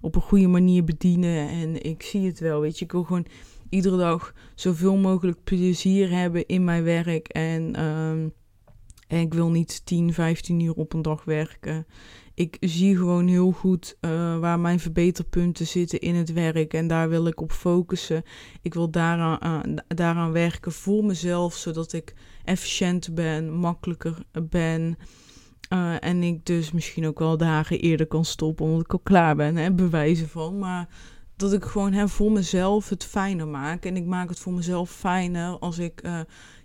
op 0.00 0.14
een 0.14 0.22
goede 0.22 0.46
manier 0.46 0.84
bedienen. 0.84 1.48
En 1.48 1.82
ik 1.82 2.02
zie 2.02 2.26
het 2.26 2.40
wel, 2.40 2.60
weet 2.60 2.78
je. 2.78 2.84
Ik 2.84 2.92
wil 2.92 3.02
gewoon 3.02 3.26
iedere 3.68 3.96
dag 3.96 4.34
zoveel 4.54 4.96
mogelijk 4.96 5.44
plezier 5.44 6.10
hebben 6.10 6.46
in 6.46 6.64
mijn 6.64 6.84
werk. 6.84 7.28
En, 7.28 7.84
um, 7.84 8.32
en 9.06 9.20
ik 9.20 9.34
wil 9.34 9.50
niet 9.50 9.86
10, 9.86 10.12
15 10.12 10.60
uur 10.60 10.74
op 10.74 10.92
een 10.92 11.02
dag 11.02 11.24
werken. 11.24 11.86
Ik 12.34 12.56
zie 12.60 12.96
gewoon 12.96 13.26
heel 13.26 13.50
goed 13.50 13.96
uh, 14.00 14.38
waar 14.38 14.60
mijn 14.60 14.80
verbeterpunten 14.80 15.66
zitten 15.66 16.00
in 16.00 16.14
het 16.14 16.32
werk. 16.32 16.74
En 16.74 16.86
daar 16.86 17.08
wil 17.08 17.26
ik 17.26 17.40
op 17.40 17.52
focussen. 17.52 18.22
Ik 18.62 18.74
wil 18.74 18.90
daaraan, 18.90 19.66
uh, 19.66 19.76
daaraan 19.88 20.32
werken 20.32 20.72
voor 20.72 21.04
mezelf, 21.04 21.54
zodat 21.54 21.92
ik 21.92 22.14
efficiënter 22.44 23.12
ben, 23.12 23.52
makkelijker 23.52 24.18
ben. 24.48 24.96
Uh, 25.72 26.04
en 26.04 26.22
ik 26.22 26.46
dus 26.46 26.72
misschien 26.72 27.06
ook 27.06 27.18
wel 27.18 27.36
dagen 27.36 27.80
eerder 27.80 28.06
kan 28.06 28.24
stoppen 28.24 28.64
omdat 28.66 28.80
ik 28.80 28.92
al 28.92 28.98
klaar 28.98 29.36
ben, 29.36 29.56
hè, 29.56 29.72
bewijzen 29.72 30.28
van. 30.28 30.58
Maar 30.58 30.88
dat 31.36 31.52
ik 31.52 31.64
gewoon 31.64 31.92
hè, 31.92 32.08
voor 32.08 32.32
mezelf 32.32 32.88
het 32.88 33.04
fijner 33.04 33.48
maak. 33.48 33.84
En 33.84 33.96
ik 33.96 34.06
maak 34.06 34.28
het 34.28 34.38
voor 34.38 34.52
mezelf 34.52 34.90
fijner 34.90 35.58
als 35.58 35.78
ik 35.78 36.02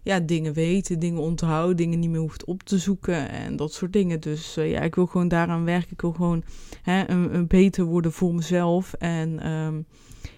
ja, 0.04 0.20
dingen 0.20 0.54
weet, 0.54 1.02
dingen 1.02 1.22
onthoud, 1.22 1.78
dingen 1.78 2.00
niet 2.00 2.10
meer 2.10 2.20
hoeft 2.20 2.46
op 2.46 2.64
te 2.64 2.78
zoeken 2.78 3.30
en 3.30 3.56
dat 3.56 3.74
soort 3.74 3.94
dingen. 3.94 4.20
Dus 4.20 4.58
uh, 4.58 4.72
ja, 4.72 4.82
ik 4.82 4.96
wil 4.96 5.06
gewoon 5.06 5.28
daaraan 5.28 5.66
werken. 5.66 5.92
Ik 5.92 6.02
wil 6.02 6.12
gewoon 6.12 6.44
hè, 6.82 7.10
een, 7.10 7.48
beter 7.48 7.84
worden 7.84 8.12
voor 8.12 8.36
mezelf. 8.36 8.94
En 8.94 9.52
um, 9.52 9.86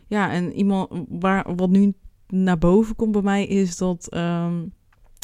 ja, 0.08 0.32
en 0.32 0.54
iemand 0.54 1.06
waar 1.10 1.56
wat 1.56 1.70
nu 1.70 1.94
naar 2.28 2.58
boven 2.58 2.96
komt 2.96 3.12
bij 3.12 3.22
mij 3.22 3.46
is 3.46 3.78
dat. 3.78 4.16
Um, 4.16 4.74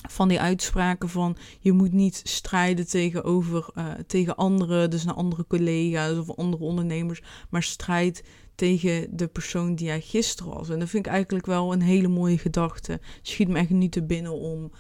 van 0.08 0.28
die 0.28 0.40
uitspraken 0.40 1.10
van 1.10 1.38
je 1.60 1.72
moet 1.72 1.94
niet 1.94 2.22
strijden 2.24 2.88
tegenover 2.88 3.70
uh, 3.76 3.86
tegen 4.08 4.36
anderen, 4.36 4.90
dus 4.90 5.04
naar 5.04 5.16
andere 5.16 5.46
collega's 5.48 6.18
of 6.18 6.36
andere 6.36 6.64
ondernemers, 6.64 7.22
maar 7.50 7.64
strijd 7.64 8.24
tegen 8.56 9.18
de 9.18 9.28
persoon 9.28 9.76
die 9.76 9.90
hij 9.90 10.02
gisteren 10.02 10.54
was. 10.54 10.70
En 10.70 10.80
dat 10.80 10.90
vind 10.90 11.06
ik 11.06 11.12
eigenlijk 11.12 11.46
wel 11.46 11.74
een 11.74 11.82
hele 11.82 12.08
mooie 12.08 12.38
gedachte. 12.38 13.00
Schiet 13.22 13.48
me 13.48 13.60
echt 13.60 13.70
niet 13.70 13.92
te 13.92 14.04
binnen 14.04 14.34
om 14.34 14.72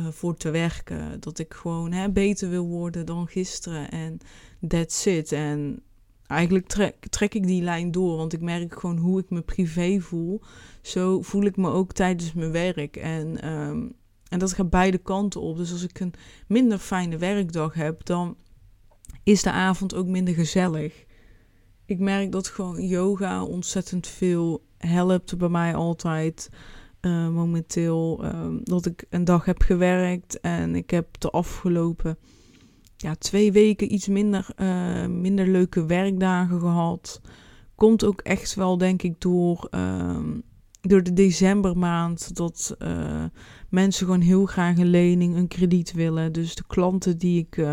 uh, 0.00 0.06
voor 0.08 0.36
te 0.36 0.50
werken. 0.50 1.20
Dat 1.20 1.38
ik 1.38 1.54
gewoon 1.54 1.92
hè, 1.92 2.10
beter 2.10 2.50
wil 2.50 2.66
worden 2.66 3.06
dan 3.06 3.26
gisteren. 3.26 3.90
En 3.90 4.18
that's 4.68 5.06
it. 5.06 5.32
En 5.32 5.82
eigenlijk 6.26 6.66
trek, 6.66 7.06
trek 7.08 7.34
ik 7.34 7.46
die 7.46 7.62
lijn 7.62 7.90
door. 7.90 8.16
Want 8.16 8.32
ik 8.32 8.40
merk 8.40 8.78
gewoon 8.80 8.98
hoe 8.98 9.20
ik 9.20 9.30
me 9.30 9.42
privé 9.42 10.00
voel. 10.00 10.40
Zo 10.82 11.22
voel 11.22 11.44
ik 11.44 11.56
me 11.56 11.70
ook 11.70 11.92
tijdens 11.92 12.32
mijn 12.32 12.52
werk. 12.52 12.96
En, 12.96 13.48
um, 13.48 13.94
en 14.28 14.38
dat 14.38 14.52
gaat 14.52 14.70
beide 14.70 14.98
kanten 14.98 15.40
op. 15.40 15.56
Dus 15.56 15.72
als 15.72 15.82
ik 15.82 16.00
een 16.00 16.14
minder 16.46 16.78
fijne 16.78 17.16
werkdag 17.16 17.74
heb, 17.74 18.04
dan 18.04 18.36
is 19.22 19.42
de 19.42 19.50
avond 19.50 19.94
ook 19.94 20.06
minder 20.06 20.34
gezellig 20.34 21.06
ik 21.86 21.98
merk 21.98 22.32
dat 22.32 22.48
gewoon 22.48 22.86
yoga 22.86 23.44
ontzettend 23.44 24.06
veel 24.06 24.64
helpt 24.78 25.38
bij 25.38 25.48
mij 25.48 25.74
altijd. 25.74 26.50
Uh, 27.00 27.28
momenteel 27.28 28.24
uh, 28.24 28.46
dat 28.62 28.86
ik 28.86 29.04
een 29.10 29.24
dag 29.24 29.44
heb 29.44 29.62
gewerkt 29.62 30.40
en 30.40 30.74
ik 30.74 30.90
heb 30.90 31.20
de 31.20 31.30
afgelopen 31.30 32.18
ja, 32.96 33.14
twee 33.14 33.52
weken 33.52 33.94
iets 33.94 34.08
minder, 34.08 34.48
uh, 34.56 35.06
minder 35.06 35.48
leuke 35.48 35.86
werkdagen 35.86 36.60
gehad. 36.60 37.20
Komt 37.74 38.04
ook 38.04 38.20
echt 38.20 38.54
wel, 38.54 38.78
denk 38.78 39.02
ik, 39.02 39.20
door, 39.20 39.68
ehm, 39.70 40.40
door 40.88 41.02
de 41.02 41.12
decembermaand. 41.12 42.36
Dat 42.36 42.76
mensen 43.68 44.06
gewoon 44.06 44.20
heel 44.20 44.46
graag 44.46 44.78
een 44.78 44.90
lening, 44.90 45.36
een 45.36 45.48
krediet 45.48 45.92
willen. 45.92 46.32
Dus 46.32 46.54
de 46.54 46.64
klanten 46.66 47.18
die 47.18 47.46
ik 47.48 47.66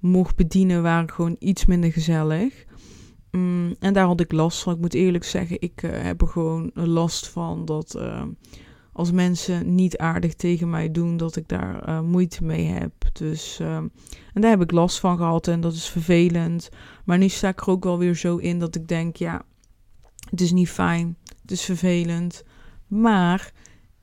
mocht 0.00 0.36
bedienen 0.36 0.82
waren 0.82 1.10
gewoon 1.10 1.36
iets 1.38 1.64
minder 1.64 1.92
gezellig. 1.92 2.64
Mm, 3.30 3.74
en 3.78 3.92
daar 3.92 4.06
had 4.06 4.20
ik 4.20 4.32
last 4.32 4.62
van. 4.62 4.74
Ik 4.74 4.80
moet 4.80 4.94
eerlijk 4.94 5.24
zeggen, 5.24 5.60
ik 5.60 5.82
uh, 5.82 5.90
heb 6.02 6.20
er 6.20 6.28
gewoon 6.28 6.70
last 6.74 7.28
van 7.28 7.64
dat 7.64 7.98
als 8.92 9.10
mensen 9.10 9.74
niet 9.74 9.98
aardig 9.98 10.34
tegen 10.34 10.70
mij 10.70 10.90
doen, 10.90 11.16
dat 11.16 11.36
ik 11.36 11.48
daar 11.48 12.04
moeite 12.04 12.44
mee 12.44 12.64
heb. 12.64 12.92
Dus, 13.12 13.60
en 13.60 14.40
daar 14.40 14.50
heb 14.50 14.62
ik 14.62 14.70
last 14.70 15.00
van 15.00 15.16
gehad 15.16 15.48
en 15.48 15.60
dat 15.60 15.72
is 15.72 15.88
vervelend. 15.88 16.68
Maar 17.04 17.18
nu 17.18 17.28
sta 17.28 17.48
ik 17.48 17.60
er 17.60 17.68
ook 17.68 17.84
wel 17.84 17.98
weer 17.98 18.14
zo 18.14 18.36
in 18.36 18.58
dat 18.58 18.74
ik 18.74 18.88
denk, 18.88 19.16
ja, 19.16 19.42
het 20.30 20.40
is 20.40 20.52
niet 20.52 20.70
fijn, 20.70 21.16
is 21.50 21.62
vervelend. 21.62 22.44
Maar 22.86 23.52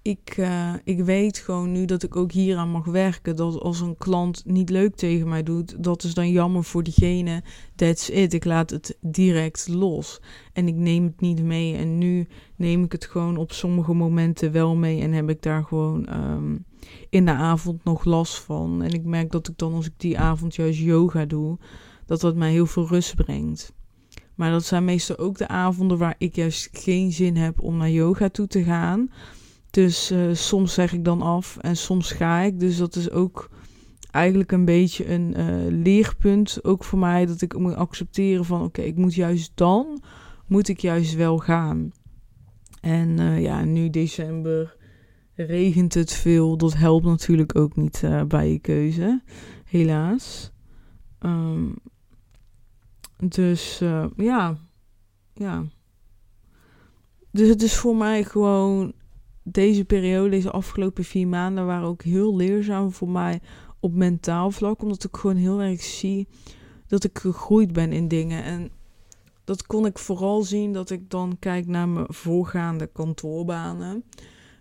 ik, 0.01 0.37
uh, 0.37 0.73
ik 0.83 1.03
weet 1.03 1.37
gewoon 1.37 1.71
nu 1.71 1.85
dat 1.85 2.03
ik 2.03 2.15
ook 2.15 2.31
hieraan 2.31 2.69
mag 2.69 2.85
werken. 2.85 3.35
Dat 3.35 3.59
als 3.59 3.79
een 3.79 3.97
klant 3.97 4.45
niet 4.45 4.69
leuk 4.69 4.95
tegen 4.95 5.27
mij 5.27 5.43
doet, 5.43 5.83
dat 5.83 6.03
is 6.03 6.13
dan 6.13 6.31
jammer 6.31 6.63
voor 6.63 6.83
diegene. 6.83 7.43
That's 7.75 8.09
it. 8.09 8.33
Ik 8.33 8.45
laat 8.45 8.69
het 8.69 8.97
direct 9.01 9.67
los. 9.67 10.21
En 10.53 10.67
ik 10.67 10.75
neem 10.75 11.03
het 11.03 11.21
niet 11.21 11.43
mee. 11.43 11.75
En 11.75 11.97
nu 11.97 12.27
neem 12.55 12.83
ik 12.83 12.91
het 12.91 13.05
gewoon 13.05 13.37
op 13.37 13.51
sommige 13.51 13.93
momenten 13.93 14.51
wel 14.51 14.75
mee. 14.75 15.01
En 15.01 15.11
heb 15.11 15.29
ik 15.29 15.41
daar 15.41 15.63
gewoon 15.63 16.13
um, 16.13 16.65
in 17.09 17.25
de 17.25 17.31
avond 17.31 17.83
nog 17.83 18.05
last 18.05 18.39
van. 18.39 18.81
En 18.81 18.91
ik 18.91 19.03
merk 19.03 19.31
dat 19.31 19.47
ik 19.47 19.57
dan, 19.57 19.73
als 19.73 19.85
ik 19.85 19.93
die 19.97 20.19
avond 20.19 20.55
juist 20.55 20.79
yoga 20.79 21.25
doe, 21.25 21.57
dat 22.05 22.21
dat 22.21 22.35
mij 22.35 22.51
heel 22.51 22.65
veel 22.65 22.87
rust 22.87 23.15
brengt. 23.15 23.73
Maar 24.35 24.51
dat 24.51 24.65
zijn 24.65 24.85
meestal 24.85 25.17
ook 25.17 25.37
de 25.37 25.47
avonden 25.47 25.97
waar 25.97 26.15
ik 26.17 26.35
juist 26.35 26.69
geen 26.71 27.11
zin 27.11 27.35
heb 27.35 27.61
om 27.61 27.77
naar 27.77 27.89
yoga 27.89 28.29
toe 28.29 28.47
te 28.47 28.63
gaan. 28.63 29.09
Dus 29.69 30.11
uh, 30.11 30.33
soms 30.33 30.73
zeg 30.73 30.93
ik 30.93 31.05
dan 31.05 31.21
af 31.21 31.57
en 31.57 31.77
soms 31.77 32.11
ga 32.11 32.39
ik. 32.39 32.59
Dus 32.59 32.77
dat 32.77 32.95
is 32.95 33.11
ook 33.11 33.49
eigenlijk 34.11 34.51
een 34.51 34.65
beetje 34.65 35.09
een 35.09 35.33
uh, 35.37 35.81
leerpunt. 35.83 36.63
Ook 36.63 36.83
voor 36.83 36.99
mij 36.99 37.25
dat 37.25 37.41
ik 37.41 37.57
moet 37.57 37.75
accepteren 37.75 38.45
van 38.45 38.63
oké, 38.63 38.81
ik 38.81 38.95
moet 38.95 39.15
juist 39.15 39.51
dan, 39.55 40.01
moet 40.47 40.67
ik 40.67 40.79
juist 40.79 41.15
wel 41.15 41.37
gaan. 41.37 41.91
En 42.81 43.19
uh, 43.19 43.41
ja, 43.41 43.63
nu 43.63 43.89
december 43.89 44.75
regent 45.35 45.93
het 45.93 46.13
veel. 46.13 46.57
Dat 46.57 46.73
helpt 46.73 47.05
natuurlijk 47.05 47.55
ook 47.55 47.75
niet 47.75 48.03
bij 48.27 48.51
je 48.51 48.59
keuze, 48.59 49.21
helaas. 49.65 50.51
Um, 51.19 51.75
dus 53.21 53.79
ja, 54.15 54.57
ja. 55.33 55.65
Dus 57.31 57.47
het 57.47 57.61
is 57.61 57.75
voor 57.75 57.95
mij 57.95 58.23
gewoon 58.23 58.93
deze 59.43 59.85
periode, 59.85 60.29
deze 60.29 60.51
afgelopen 60.51 61.03
vier 61.03 61.27
maanden, 61.27 61.65
waren 61.65 61.87
ook 61.87 62.03
heel 62.03 62.35
leerzaam 62.35 62.91
voor 62.91 63.09
mij 63.09 63.41
op 63.79 63.93
mentaal 63.93 64.51
vlak. 64.51 64.81
Omdat 64.81 65.03
ik 65.03 65.15
gewoon 65.15 65.35
heel 65.35 65.61
erg 65.61 65.81
zie 65.81 66.27
dat 66.87 67.03
ik 67.03 67.19
gegroeid 67.19 67.73
ben 67.73 67.91
in 67.91 68.07
dingen. 68.07 68.43
En 68.43 68.71
dat 69.43 69.65
kon 69.65 69.85
ik 69.85 69.99
vooral 69.99 70.41
zien 70.41 70.73
dat 70.73 70.89
ik 70.89 71.09
dan 71.09 71.35
kijk 71.39 71.67
naar 71.67 71.89
mijn 71.89 72.13
voorgaande 72.13 72.87
kantoorbanen. 72.87 74.03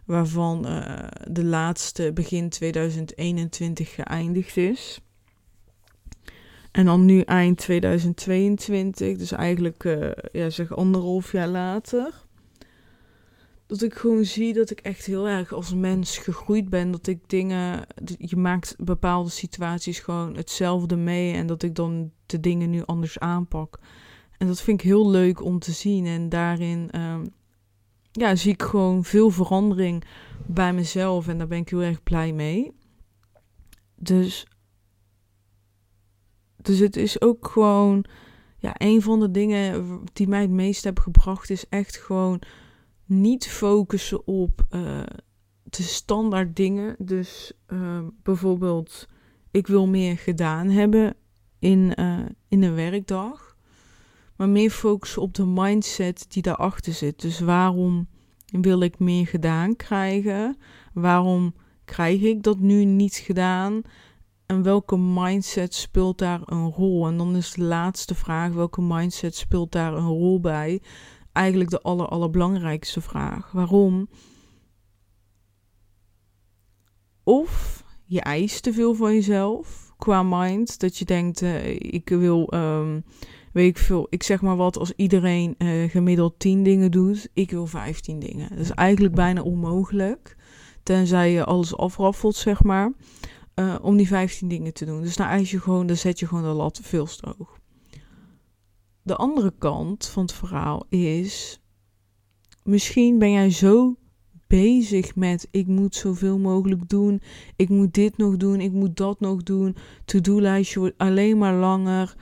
Waarvan 0.04 0.66
uh, 0.66 1.06
de 1.30 1.44
laatste 1.44 2.10
begin 2.14 2.48
2021 2.48 3.94
geëindigd 3.94 4.56
is. 4.56 5.00
En 6.70 6.84
dan 6.84 7.04
nu 7.04 7.20
eind 7.20 7.58
2022, 7.58 9.16
dus 9.16 9.32
eigenlijk 9.32 9.84
uh, 9.84 10.10
ja, 10.32 10.50
zeg 10.50 10.76
anderhalf 10.76 11.32
jaar 11.32 11.48
later 11.48 12.28
dat 13.70 13.82
ik 13.82 13.94
gewoon 13.94 14.24
zie 14.24 14.52
dat 14.52 14.70
ik 14.70 14.80
echt 14.80 15.06
heel 15.06 15.28
erg 15.28 15.52
als 15.52 15.74
mens 15.74 16.18
gegroeid 16.18 16.68
ben. 16.68 16.90
Dat 16.90 17.06
ik 17.06 17.18
dingen, 17.26 17.86
je 18.18 18.36
maakt 18.36 18.74
bepaalde 18.78 19.30
situaties 19.30 19.98
gewoon 19.98 20.36
hetzelfde 20.36 20.96
mee 20.96 21.34
en 21.34 21.46
dat 21.46 21.62
ik 21.62 21.74
dan 21.74 22.10
de 22.26 22.40
dingen 22.40 22.70
nu 22.70 22.82
anders 22.84 23.18
aanpak. 23.18 23.78
En 24.38 24.46
dat 24.46 24.60
vind 24.60 24.80
ik 24.80 24.86
heel 24.86 25.10
leuk 25.10 25.42
om 25.42 25.58
te 25.58 25.72
zien. 25.72 26.06
En 26.06 26.28
daarin 26.28 26.90
um, 27.00 27.32
ja, 28.12 28.36
zie 28.36 28.52
ik 28.52 28.62
gewoon 28.62 29.04
veel 29.04 29.30
verandering 29.30 30.04
bij 30.46 30.72
mezelf 30.72 31.28
en 31.28 31.38
daar 31.38 31.46
ben 31.46 31.58
ik 31.58 31.68
heel 31.68 31.82
erg 31.82 32.02
blij 32.02 32.32
mee. 32.32 32.72
Dus, 33.94 34.46
dus 36.62 36.78
het 36.78 36.96
is 36.96 37.20
ook 37.20 37.48
gewoon, 37.48 38.04
ja, 38.58 38.74
een 38.76 39.02
van 39.02 39.20
de 39.20 39.30
dingen 39.30 40.00
die 40.12 40.28
mij 40.28 40.40
het 40.40 40.50
meest 40.50 40.84
hebben 40.84 41.02
gebracht 41.02 41.50
is 41.50 41.68
echt 41.68 41.96
gewoon 41.96 42.40
niet 43.04 43.48
focussen 43.48 44.26
op 44.26 44.66
uh, 44.70 45.02
de 45.62 45.82
standaard 45.82 46.56
dingen. 46.56 46.96
Dus 46.98 47.52
uh, 47.68 47.98
bijvoorbeeld, 48.22 49.06
ik 49.50 49.66
wil 49.66 49.86
meer 49.86 50.18
gedaan 50.18 50.68
hebben 50.68 51.14
in, 51.58 51.92
uh, 52.00 52.18
in 52.48 52.62
een 52.62 52.74
werkdag. 52.74 53.56
Maar 54.36 54.48
meer 54.48 54.70
focussen 54.70 55.22
op 55.22 55.34
de 55.34 55.46
mindset 55.46 56.26
die 56.28 56.42
daarachter 56.42 56.92
zit. 56.92 57.20
Dus 57.20 57.40
waarom 57.40 58.08
wil 58.46 58.80
ik 58.80 58.98
meer 58.98 59.26
gedaan 59.26 59.76
krijgen? 59.76 60.56
Waarom 60.92 61.54
krijg 61.84 62.22
ik 62.22 62.42
dat 62.42 62.58
nu 62.58 62.84
niet 62.84 63.14
gedaan? 63.14 63.82
En 64.50 64.62
welke 64.62 64.98
mindset 64.98 65.74
speelt 65.74 66.18
daar 66.18 66.40
een 66.44 66.70
rol? 66.70 67.06
En 67.06 67.16
dan 67.16 67.36
is 67.36 67.52
de 67.52 67.62
laatste 67.62 68.14
vraag: 68.14 68.52
welke 68.52 68.82
mindset 68.82 69.34
speelt 69.34 69.72
daar 69.72 69.94
een 69.94 70.06
rol 70.06 70.40
bij? 70.40 70.82
Eigenlijk 71.32 71.70
de 71.70 71.80
aller, 71.80 72.08
allerbelangrijkste 72.08 73.00
vraag. 73.00 73.50
Waarom? 73.52 74.08
Of 77.22 77.84
je 78.04 78.20
eist 78.20 78.62
te 78.62 78.72
veel 78.72 78.94
van 78.94 79.14
jezelf 79.14 79.92
qua 79.96 80.22
mind. 80.22 80.80
Dat 80.80 80.96
je 80.96 81.04
denkt: 81.04 81.42
uh, 81.42 81.66
ik 81.74 82.08
wil. 82.08 82.52
Um, 82.54 83.04
weet 83.52 83.68
ik 83.68 83.78
veel, 83.78 84.06
ik 84.08 84.22
zeg 84.22 84.40
maar 84.40 84.56
wat, 84.56 84.78
als 84.78 84.92
iedereen 84.96 85.54
uh, 85.58 85.90
gemiddeld 85.90 86.38
10 86.38 86.62
dingen 86.62 86.90
doet, 86.90 87.28
ik 87.34 87.50
wil 87.50 87.66
15 87.66 88.18
dingen. 88.18 88.48
Dat 88.48 88.58
is 88.58 88.70
eigenlijk 88.70 89.14
bijna 89.14 89.42
onmogelijk. 89.42 90.36
Tenzij 90.82 91.32
je 91.32 91.44
alles 91.44 91.76
afraffelt, 91.76 92.36
zeg 92.36 92.62
maar. 92.62 92.92
Uh, 93.60 93.76
om 93.82 93.96
die 93.96 94.06
15 94.06 94.48
dingen 94.48 94.72
te 94.72 94.84
doen. 94.84 95.02
Dus 95.02 95.16
dan 95.16 95.26
eis 95.26 95.50
je 95.50 95.60
gewoon, 95.60 95.86
dan 95.86 95.96
zet 95.96 96.18
je 96.18 96.26
gewoon 96.26 96.42
de 96.42 96.48
lat 96.48 96.80
veel 96.82 97.06
te 97.06 97.34
hoog. 97.38 97.58
De 99.02 99.16
andere 99.16 99.52
kant 99.58 100.06
van 100.06 100.22
het 100.22 100.32
verhaal 100.32 100.86
is. 100.88 101.60
Misschien 102.62 103.18
ben 103.18 103.32
jij 103.32 103.50
zo 103.50 103.96
bezig 104.46 105.16
met 105.16 105.48
ik 105.50 105.66
moet 105.66 105.94
zoveel 105.94 106.38
mogelijk 106.38 106.88
doen. 106.88 107.22
Ik 107.56 107.68
moet 107.68 107.94
dit 107.94 108.16
nog 108.16 108.36
doen, 108.36 108.60
ik 108.60 108.72
moet 108.72 108.96
dat 108.96 109.20
nog 109.20 109.42
doen. 109.42 109.76
To-do-lijstje 110.04 110.78
wordt 110.78 110.98
alleen 110.98 111.38
maar 111.38 111.54
langer 111.54 112.14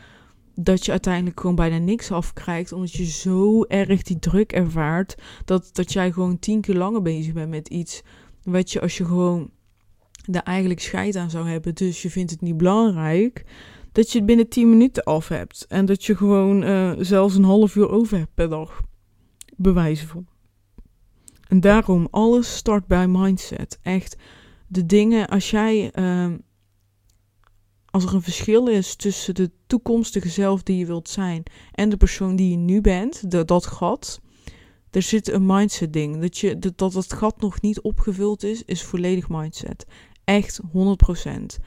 dat 0.55 0.85
je 0.85 0.91
uiteindelijk 0.91 1.41
gewoon 1.41 1.57
bijna 1.57 1.79
niks 1.79 2.11
afkrijgt. 2.11 2.73
Omdat 2.73 2.93
je 2.93 3.05
zo 3.05 3.63
erg 3.63 4.03
die 4.03 4.19
druk 4.19 4.53
ervaart. 4.53 5.15
Dat, 5.45 5.71
dat 5.73 5.93
jij 5.93 6.13
gewoon 6.13 6.39
tien 6.39 6.61
keer 6.61 6.75
langer 6.75 7.03
bezig 7.03 7.33
bent 7.33 7.51
met 7.51 7.69
iets. 7.69 8.03
Wat 8.43 8.73
je 8.73 8.81
als 8.81 8.97
je 8.97 9.05
gewoon 9.05 9.51
daar 10.31 10.43
eigenlijk 10.43 10.81
scheid 10.81 11.17
aan 11.17 11.31
zou 11.31 11.49
hebben. 11.49 11.75
Dus 11.75 12.03
je 12.03 12.11
vindt 12.11 12.31
het 12.31 12.41
niet 12.41 12.57
belangrijk. 12.57 13.45
Dat 13.93 14.13
je 14.13 14.19
het 14.19 14.27
binnen 14.27 14.49
10 14.49 14.71
minuten 14.71 15.05
af 15.05 15.29
hebt. 15.29 15.67
En 15.69 15.87
dat 15.87 16.05
je 16.05 16.17
gewoon 16.17 16.63
uh, 16.63 16.93
zelfs 16.99 17.35
een 17.35 17.45
half 17.45 17.77
uur 17.77 17.89
over 17.89 18.19
hebt 18.19 18.35
per 18.35 18.49
dag. 18.49 18.83
Bewijzen 19.57 20.09
van. 20.09 20.27
En 21.49 21.61
daarom, 21.61 22.09
alles 22.11 22.57
start 22.57 22.87
bij 22.87 23.09
mindset. 23.09 23.79
Echt, 23.83 24.17
de 24.67 24.87
dingen, 24.87 25.29
als 25.29 25.51
jij 25.51 25.93
uh, 25.99 26.35
als 27.91 28.05
er 28.05 28.15
een 28.15 28.23
verschil 28.23 28.69
is 28.69 28.97
tussen 28.97 29.35
de 29.35 29.51
toekomstige 29.67 30.29
zelf 30.29 30.63
die 30.63 30.79
je 30.79 30.87
wilt 30.87 31.09
zijn 31.09 31.43
en 31.73 31.89
de 31.89 31.97
persoon 31.97 32.37
die 32.37 32.51
je 32.51 32.57
nu 32.57 32.81
bent, 32.81 33.31
dat 33.47 33.67
gat, 33.67 34.21
er 34.91 35.03
zit 35.03 35.29
een 35.29 35.47
mindset 35.47 35.93
ding. 35.93 36.21
Dat, 36.21 36.39
je, 36.39 36.59
dat, 36.59 36.79
dat 36.79 37.13
gat 37.13 37.41
nog 37.41 37.61
niet 37.61 37.81
opgevuld 37.81 38.43
is, 38.43 38.63
is 38.65 38.83
volledig 38.83 39.29
mindset. 39.29 39.87
Echt 40.29 40.61
100%. 40.63 41.63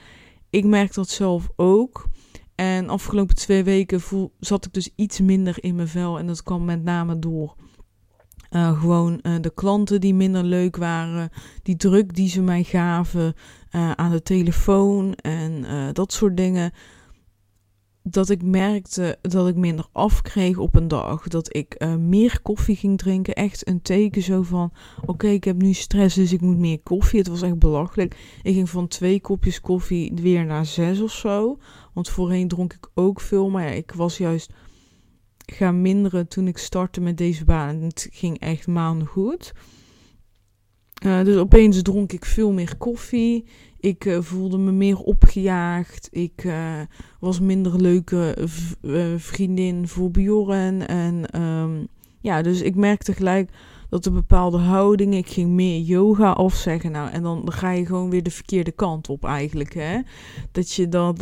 Ik 0.50 0.65
merk 0.65 0.94
dat 0.94 1.10
zelf 1.10 1.50
ook. 1.56 2.10
En 2.56 2.89
afgelopen 2.89 3.36
twee 3.36 3.63
weken 3.63 4.01
voel, 4.01 4.34
zat 4.39 4.65
ik 4.65 4.74
dus 4.74 4.89
iets 4.96 5.20
minder 5.20 5.63
in 5.63 5.75
mijn 5.75 5.88
vel. 5.88 6.20
En 6.20 6.27
dat 6.27 6.44
kwam 6.44 6.65
met 6.65 6.84
name 6.84 7.20
door 7.20 7.56
uh, 8.51 8.82
gewoon 8.82 9.20
uh, 9.24 9.36
de 9.41 9.53
klanten 9.53 10.01
die 10.01 10.13
minder 10.13 10.44
leuk 10.44 10.75
waren, 10.75 11.30
die 11.63 11.75
druk 11.75 12.15
die 12.15 12.30
ze 12.30 12.41
mij 12.41 12.63
gaven 12.63 13.34
uh, 13.72 13.91
aan 13.91 14.12
de 14.12 14.22
telefoon 14.22 15.13
en 15.15 15.65
dat 15.94 16.13
soort 16.13 16.38
dingen. 16.38 16.72
Dat 18.03 18.29
ik 18.29 18.43
merkte 18.43 19.17
dat 19.22 19.48
ik 19.48 19.55
minder 19.55 19.86
afkreeg 19.91 20.58
op 20.58 20.75
een 20.75 20.88
dag. 20.88 21.27
Dat 21.27 21.55
ik 21.55 21.85
meer 22.00 22.42
koffie 22.42 22.75
ging 22.75 22.98
drinken. 22.98 23.33
Echt 23.33 23.68
een 23.68 23.81
teken 23.81 24.22
zo 24.22 24.42
van: 24.42 24.74
oké, 25.05 25.27
ik 25.27 25.44
heb 25.44 25.61
nu 25.61 25.74
stress, 25.74 26.16
dus 26.16 26.33
ik 26.33 26.42
moet 26.42 26.57
meer 26.57 26.79
koffie. 26.79 27.20
Het 27.20 27.27
was 27.27 27.42
echt 27.42 27.59
belachelijk. 27.59 28.40
Ik 28.42 28.53
ging 28.53 28.70
van 28.70 28.87
twee 28.87 29.22
kopjes 29.22 29.61
koffie 29.61 30.11
weer 30.16 30.46
naar 30.46 30.66
zes 30.66 31.01
of 31.01 31.11
zo. 31.11 31.57
Want 31.94 32.09
voorheen 32.09 32.48
dronk 32.48 32.74
ik 32.74 32.90
ook 32.94 33.22
veel. 33.22 33.50
Maar 33.50 33.64
ja, 33.64 33.72
ik 33.72 33.92
was 33.92 34.18
juist 34.18 34.53
gaan 35.46 35.81
minderen 35.81 36.27
toen 36.27 36.48
ik 36.48 36.57
startte 36.57 37.01
met 37.01 37.18
deze 37.18 37.46
baan. 37.46 37.81
Het 37.81 38.07
ging 38.11 38.40
echt 38.40 38.68
maanden 38.68 39.07
goed. 39.07 39.53
Uh, 41.05 41.24
dus 41.24 41.37
opeens 41.37 41.81
dronk 41.81 42.11
ik 42.11 42.25
veel 42.25 42.51
meer 42.51 42.77
koffie. 42.77 43.46
Ik 43.79 44.05
uh, 44.05 44.22
voelde 44.22 44.57
me 44.57 44.72
meer 44.72 44.98
opgejaagd. 44.98 46.07
Ik 46.11 46.44
uh, 46.44 46.79
was 47.20 47.40
minder 47.40 47.81
leuke 47.81 48.35
vriendin 49.18 49.87
voor 49.87 50.11
Bjorn. 50.11 50.87
En 50.87 51.42
um, 51.42 51.87
ja, 52.20 52.42
dus 52.42 52.61
ik 52.61 52.75
merkte 52.75 53.14
gelijk 53.14 53.50
dat 53.90 54.05
een 54.05 54.14
bepaalde 54.14 54.57
houding. 54.57 55.16
Ik 55.16 55.27
ging 55.29 55.50
meer 55.50 55.79
yoga 55.79 56.31
afzeggen. 56.31 56.92
Nou, 56.92 57.09
en 57.09 57.24
dan 57.24 57.51
ga 57.51 57.72
je 57.72 57.85
gewoon 57.85 58.09
weer 58.09 58.24
de 58.24 58.31
verkeerde 58.31 58.72
kant 58.72 59.09
op 59.09 59.25
eigenlijk. 59.25 59.74
Hè? 59.74 60.00
Dat 60.51 60.72
je 60.72 60.90
dan 60.90 61.16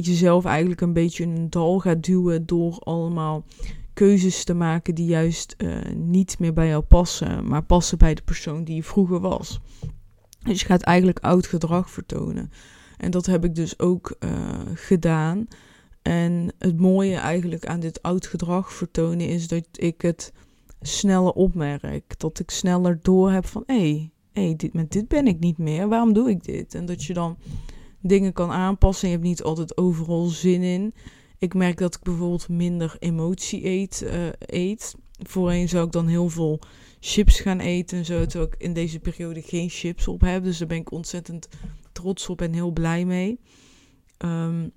jezelf 0.00 0.44
eigenlijk 0.44 0.80
een 0.80 0.92
beetje 0.92 1.22
in 1.22 1.30
een 1.36 1.50
dal 1.50 1.78
gaat 1.78 2.04
duwen 2.04 2.46
door 2.46 2.78
allemaal 2.78 3.44
keuzes 3.94 4.44
te 4.44 4.54
maken 4.54 4.94
die 4.94 5.06
juist 5.06 5.54
uh, 5.58 5.74
niet 5.94 6.38
meer 6.38 6.52
bij 6.52 6.68
jou 6.68 6.82
passen, 6.82 7.48
maar 7.48 7.62
passen 7.62 7.98
bij 7.98 8.14
de 8.14 8.22
persoon 8.22 8.64
die 8.64 8.74
je 8.74 8.82
vroeger 8.82 9.20
was. 9.20 9.60
Dus 10.44 10.60
je 10.60 10.66
gaat 10.66 10.82
eigenlijk 10.82 11.18
oud 11.18 11.46
gedrag 11.46 11.90
vertonen. 11.90 12.50
En 12.96 13.10
dat 13.10 13.26
heb 13.26 13.44
ik 13.44 13.54
dus 13.54 13.78
ook 13.78 14.16
uh, 14.20 14.30
gedaan. 14.74 15.46
En 16.02 16.52
het 16.58 16.80
mooie 16.80 17.16
eigenlijk 17.16 17.66
aan 17.66 17.80
dit 17.80 18.02
oud 18.02 18.26
gedrag 18.26 18.72
vertonen 18.72 19.28
is 19.28 19.48
dat 19.48 19.66
ik 19.72 20.02
het 20.02 20.32
sneller 20.80 21.32
opmerk. 21.32 22.18
Dat 22.20 22.38
ik 22.38 22.50
sneller 22.50 22.98
door 23.02 23.30
heb 23.30 23.46
van 23.46 23.62
hé, 23.66 23.74
hey, 23.74 24.10
hey, 24.32 24.54
dit, 24.56 24.72
met 24.72 24.92
dit 24.92 25.08
ben 25.08 25.26
ik 25.26 25.38
niet 25.38 25.58
meer. 25.58 25.88
Waarom 25.88 26.12
doe 26.12 26.30
ik 26.30 26.44
dit? 26.44 26.74
En 26.74 26.86
dat 26.86 27.04
je 27.04 27.14
dan 27.14 27.36
dingen 28.00 28.32
kan 28.32 28.50
aanpassen. 28.50 29.08
Je 29.08 29.14
hebt 29.14 29.26
niet 29.26 29.42
altijd 29.42 29.76
overal 29.76 30.26
zin 30.26 30.62
in. 30.62 30.94
Ik 31.42 31.54
merk 31.54 31.78
dat 31.78 31.94
ik 31.94 32.02
bijvoorbeeld 32.02 32.48
minder 32.48 32.96
emotie 32.98 33.66
eet. 33.66 34.02
Uh, 34.04 34.26
eet. 34.38 34.94
Voorheen 35.18 35.68
zou 35.68 35.86
ik 35.86 35.92
dan 35.92 36.06
heel 36.06 36.28
veel 36.28 36.60
chips 37.00 37.40
gaan 37.40 37.60
eten 37.60 37.98
en 37.98 38.04
zo. 38.04 38.26
Terwijl 38.26 38.50
ik 38.52 38.60
in 38.60 38.72
deze 38.72 38.98
periode 38.98 39.42
geen 39.42 39.68
chips 39.68 40.08
op 40.08 40.20
heb. 40.20 40.44
Dus 40.44 40.58
daar 40.58 40.68
ben 40.68 40.76
ik 40.76 40.92
ontzettend 40.92 41.48
trots 41.92 42.28
op 42.28 42.42
en 42.42 42.52
heel 42.52 42.70
blij 42.70 43.04
mee. 43.04 43.40
Um, 44.18 44.72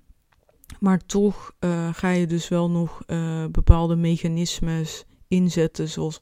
maar 0.80 1.06
toch 1.06 1.52
uh, 1.60 1.94
ga 1.94 2.10
je 2.10 2.26
dus 2.26 2.48
wel 2.48 2.70
nog 2.70 3.02
uh, 3.06 3.44
bepaalde 3.46 3.96
mechanismes 3.96 5.04
inzetten, 5.28 5.88
zoals 5.88 6.20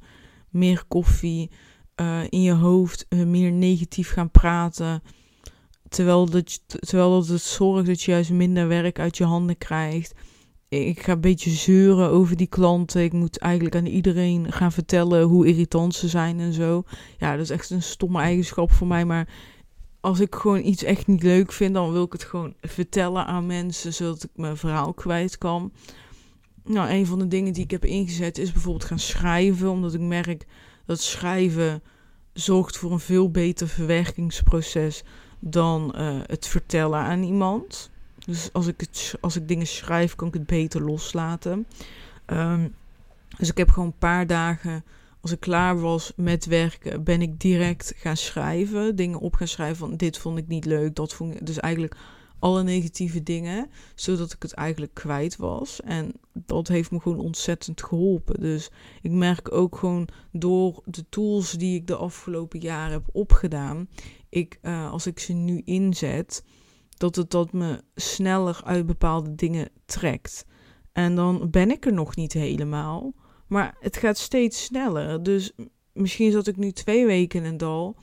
meer 0.51 0.85
koffie, 0.89 1.51
in 2.29 2.43
je 2.43 2.53
hoofd 2.53 3.07
meer 3.09 3.53
negatief 3.53 4.11
gaan 4.11 4.31
praten. 4.31 5.03
Terwijl 5.89 6.31
dat, 6.31 6.61
terwijl 6.67 7.11
dat 7.11 7.29
het 7.29 7.43
zorgt 7.43 7.87
dat 7.87 8.03
je 8.03 8.11
juist 8.11 8.31
minder 8.31 8.69
werk 8.69 8.99
uit 8.99 9.17
je 9.17 9.25
handen 9.25 9.59
krijgt. 9.59 10.15
Ik 10.75 11.03
ga 11.03 11.13
een 11.13 11.21
beetje 11.21 11.51
zeuren 11.51 12.11
over 12.11 12.37
die 12.37 12.47
klanten. 12.47 13.03
Ik 13.03 13.13
moet 13.13 13.39
eigenlijk 13.39 13.77
aan 13.77 13.87
iedereen 13.87 14.53
gaan 14.53 14.73
vertellen 14.73 15.23
hoe 15.23 15.47
irritant 15.47 15.95
ze 15.95 16.09
zijn 16.09 16.41
en 16.41 16.53
zo. 16.53 16.85
Ja, 17.19 17.33
dat 17.33 17.41
is 17.41 17.51
echt 17.51 17.71
een 17.71 17.83
stomme 17.83 18.21
eigenschap 18.21 18.73
voor 18.73 18.87
mij. 18.87 19.05
Maar 19.05 19.29
als 20.01 20.21
ik 20.21 20.35
gewoon 20.35 20.65
iets 20.65 20.83
echt 20.83 21.07
niet 21.07 21.23
leuk 21.23 21.53
vind, 21.53 21.75
dan 21.75 21.93
wil 21.93 22.05
ik 22.05 22.13
het 22.13 22.25
gewoon 22.25 22.55
vertellen 22.61 23.27
aan 23.27 23.47
mensen, 23.47 23.95
zodat 23.95 24.23
ik 24.23 24.31
mijn 24.35 24.57
verhaal 24.57 24.95
kwijt 24.95 25.39
kan. 25.39 25.73
Nou, 26.65 26.91
een 26.91 27.07
van 27.07 27.19
de 27.19 27.29
dingen 27.29 27.53
die 27.53 27.65
ik 27.65 27.71
heb 27.71 27.85
ingezet 27.85 28.39
is 28.39 28.53
bijvoorbeeld 28.53 28.85
gaan 28.85 28.99
schrijven, 28.99 29.71
omdat 29.71 29.95
ik 29.95 30.01
merk 30.01 30.47
dat 30.87 31.01
schrijven 31.01 31.83
zorgt 32.33 32.77
voor 32.77 32.93
een 32.93 33.01
veel 33.01 33.31
beter 33.31 33.69
verwerkingsproces 33.69 35.03
dan 35.41 35.95
uh, 35.97 36.21
het 36.27 36.47
vertellen 36.47 36.99
aan 36.99 37.23
iemand. 37.23 37.91
Dus 38.27 38.53
als 38.53 38.67
ik, 38.67 38.81
het, 38.81 39.15
als 39.21 39.37
ik 39.37 39.49
dingen 39.49 39.67
schrijf, 39.67 40.15
kan 40.15 40.29
ik 40.29 40.35
het 40.35 40.47
beter 40.47 40.83
loslaten. 40.83 41.67
Um, 42.27 42.75
dus 43.39 43.51
ik 43.51 43.57
heb 43.57 43.69
gewoon 43.69 43.89
een 43.89 43.99
paar 43.99 44.27
dagen, 44.27 44.85
als 45.21 45.33
ik 45.33 45.41
klaar 45.41 45.81
was 45.81 46.13
met 46.17 46.47
werken, 46.47 47.03
ben 47.03 47.23
ik 47.23 47.41
direct 47.41 47.93
gaan 47.97 48.17
schrijven. 48.17 48.97
Dingen 48.97 49.19
op 49.19 49.35
gaan 49.35 49.49
schrijven 49.49 49.77
van 49.77 49.97
dit 49.97 50.19
vond 50.19 50.39
ik 50.39 50.49
niet 50.49 50.65
leuk, 50.65 50.95
dat 50.95 51.15
vond 51.15 51.35
ik... 51.35 51.47
Dus 51.47 51.59
eigenlijk 51.59 51.97
alle 52.39 52.63
negatieve 52.63 53.23
dingen, 53.23 53.71
zodat 53.95 54.33
ik 54.33 54.43
het 54.43 54.53
eigenlijk 54.53 54.95
kwijt 54.95 55.37
was. 55.37 55.81
En 55.81 56.13
dat 56.33 56.69
heeft 56.69 56.91
me 56.91 57.01
gewoon 57.01 57.19
ontzettend 57.19 57.83
geholpen. 57.83 58.41
Dus 58.41 58.71
ik 59.03 59.11
merk 59.11 59.53
ook 59.53 59.77
gewoon 59.77 60.09
door 60.33 60.83
de 60.85 61.05
tools 61.09 61.53
die 61.53 61.77
ik 61.77 61.87
de 61.87 61.97
afgelopen 61.97 62.61
jaren 62.61 62.93
heb 62.93 63.09
opgedaan, 63.13 63.89
ik, 64.29 64.59
uh, 64.63 64.91
als 64.91 65.07
ik 65.07 65.19
ze 65.19 65.33
nu 65.33 65.63
inzet, 65.65 66.45
dat 67.05 67.17
het 67.17 67.31
dat 67.31 67.53
me 67.53 67.81
sneller 67.95 68.61
uit 68.64 68.87
bepaalde 68.87 69.35
dingen 69.35 69.69
trekt. 69.85 70.45
En 70.93 71.14
dan 71.14 71.51
ben 71.51 71.71
ik 71.71 71.87
er 71.87 71.93
nog 71.93 72.17
niet 72.17 72.33
helemaal. 72.33 73.14
Maar 73.47 73.77
het 73.81 73.97
gaat 73.97 74.19
steeds 74.19 74.64
sneller. 74.64 75.23
Dus 75.23 75.53
misschien 75.93 76.33
zat 76.33 76.47
ik 76.47 76.57
nu 76.57 76.73
twee 76.73 77.07
weken 77.07 77.45
in 77.45 77.51
een 77.51 77.57
dal. 77.57 77.97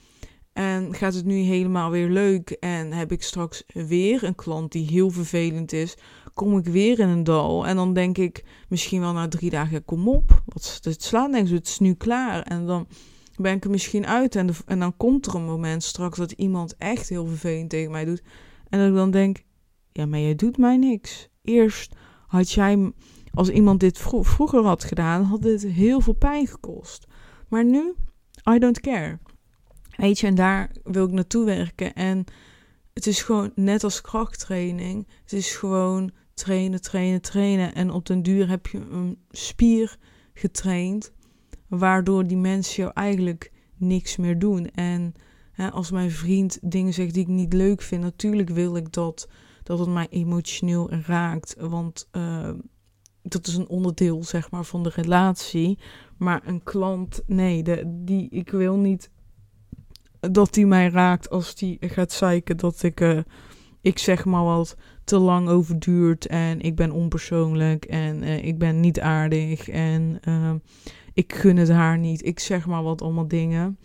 En 0.54 0.94
gaat 0.94 1.14
het 1.14 1.26
nu 1.26 1.36
helemaal 1.36 1.92
weer 1.92 2.10
leuk. 2.10 2.50
En 2.50 2.92
heb 2.92 3.12
ik 3.12 3.24
straks 3.24 3.64
weer 3.74 4.24
een 4.24 4.36
klant 4.36 4.72
die 4.72 4.86
heel 4.86 5.10
vervelend 5.10 5.74
is. 5.74 5.96
Kom 6.34 6.58
ik 6.58 6.66
weer 6.66 7.00
in 7.00 7.10
een 7.10 7.24
dal. 7.24 7.68
En 7.68 7.76
dan 7.76 7.94
denk 7.94 8.18
ik 8.18 8.44
misschien 8.70 9.02
wel 9.02 9.14
na 9.14 9.28
drie 9.28 9.50
dagen: 9.50 9.86
kom 9.86 10.08
op. 10.08 10.42
Wat, 10.46 10.80
het 10.82 11.04
slaat 11.04 11.32
niks. 11.32 11.50
Het 11.50 11.68
is 11.68 11.80
nu 11.80 11.94
klaar. 11.94 12.42
En 12.42 12.66
dan 12.66 12.88
ben 13.36 13.56
ik 13.56 13.64
er 13.64 13.70
misschien 13.70 14.06
uit. 14.08 14.36
En, 14.36 14.50
en 14.66 14.80
dan 14.80 14.98
komt 14.98 15.26
er 15.26 15.36
een 15.36 15.46
moment 15.46 15.84
straks 15.84 16.18
dat 16.18 16.32
iemand 16.32 16.76
echt 16.78 17.10
heel 17.10 17.26
vervelend 17.26 17.70
tegen 17.70 17.92
mij 17.92 18.06
doet. 18.06 18.22
En 18.72 18.80
dat 18.80 18.88
ik 18.88 18.96
dan 18.96 19.12
denk: 19.12 19.44
ja, 19.92 20.06
maar 20.06 20.20
jij 20.20 20.36
doet 20.36 20.58
mij 20.58 20.78
niks. 20.78 21.30
Eerst 21.42 21.96
had 22.28 22.52
jij, 22.52 22.92
als 23.34 23.50
iemand 23.50 23.80
dit 23.80 23.98
vroeger 24.22 24.64
had 24.64 24.84
gedaan, 24.84 25.24
had 25.24 25.42
dit 25.42 25.64
heel 25.64 26.02
veel 26.02 26.14
pijn 26.14 26.48
gekost. 26.48 27.08
Maar 27.48 27.66
nu, 27.66 27.94
I 28.54 28.60
don't 28.60 28.80
care. 28.80 29.20
Weet 29.96 30.20
je, 30.20 30.28
en 30.28 30.36
daar 30.36 30.72
wil 30.84 31.06
ik 31.06 31.12
naartoe 31.12 31.46
werken. 31.46 31.94
En 31.94 32.26
het 32.94 33.08
is 33.08 33.22
gewoon 33.22 33.52
net 33.56 33.84
als 33.84 34.02
krachttraining. 34.02 35.08
Het 35.22 35.34
is 35.34 35.56
gewoon 35.56 36.12
trainen, 36.34 36.82
trainen, 36.82 37.22
trainen. 37.22 37.74
En 37.74 37.92
op 37.92 38.06
den 38.06 38.24
duur 38.24 38.50
heb 38.50 38.68
je 38.68 38.78
een 38.78 39.18
spier 39.30 39.98
getraind, 40.34 41.12
waardoor 41.68 42.28
die 42.28 42.38
mensen 42.38 42.84
jou 42.84 42.94
eigenlijk 42.94 43.52
niks 43.78 44.18
meer 44.18 44.40
doen. 44.40 44.70
En 44.70 45.14
als 45.70 45.92
mijn 45.92 46.12
vriend 46.12 46.60
dingen 46.62 46.94
zegt 46.94 47.14
die 47.14 47.24
ik 47.24 47.28
niet 47.28 47.54
leuk 47.54 47.82
vind, 47.82 48.02
natuurlijk 48.02 48.50
wil 48.50 48.76
ik 48.76 48.94
dat, 48.94 49.28
dat 49.64 49.80
het 49.80 49.90
mij 49.90 50.08
emotioneel 50.10 50.92
raakt. 50.92 51.56
Want 51.60 52.08
uh, 52.12 52.50
dat 53.22 53.48
is 53.48 53.56
een 53.56 53.68
onderdeel, 53.68 54.24
zeg 54.24 54.52
maar, 54.52 54.64
van 54.64 54.84
de 54.84 54.92
relatie. 54.96 55.80
Maar 56.18 56.42
een 56.46 56.64
klant, 56.64 57.22
nee, 57.28 57.64
de, 57.64 57.84
die, 57.86 58.30
ik 58.30 58.52
wil 58.52 58.76
niet 58.76 59.10
dat 60.20 60.54
die 60.54 60.66
mij 60.66 60.90
raakt 60.90 61.30
als 61.30 61.56
die 61.56 61.78
gaat 61.80 62.12
zeiken 62.12 62.58
dat 62.58 62.84
ik, 62.84 63.02
uh, 63.02 63.20
ik 63.82 63.98
zeg 63.98 64.26
maar 64.26 64.44
wat 64.44 64.76
te 65.04 65.18
lang 65.18 65.50
overduurt 65.50 66.28
en 66.28 66.62
ik 66.62 66.76
ben 66.76 66.92
onpersoonlijk 66.92 67.86
en 67.86 68.24
uh, 68.24 68.44
ik 68.44 68.58
ben 68.58 68.80
niet 68.80 69.00
aardig 69.00 69.70
en 69.70 70.20
ik 71.14 71.34
gun 71.34 71.58
het 71.58 71.70
haar 71.70 71.98
niet. 71.98 72.26
Ik 72.26 72.40
zeg 72.40 72.68
maar 72.68 72.84
wat 72.84 73.02
allemaal 73.02 73.28
dingen. 73.28 73.78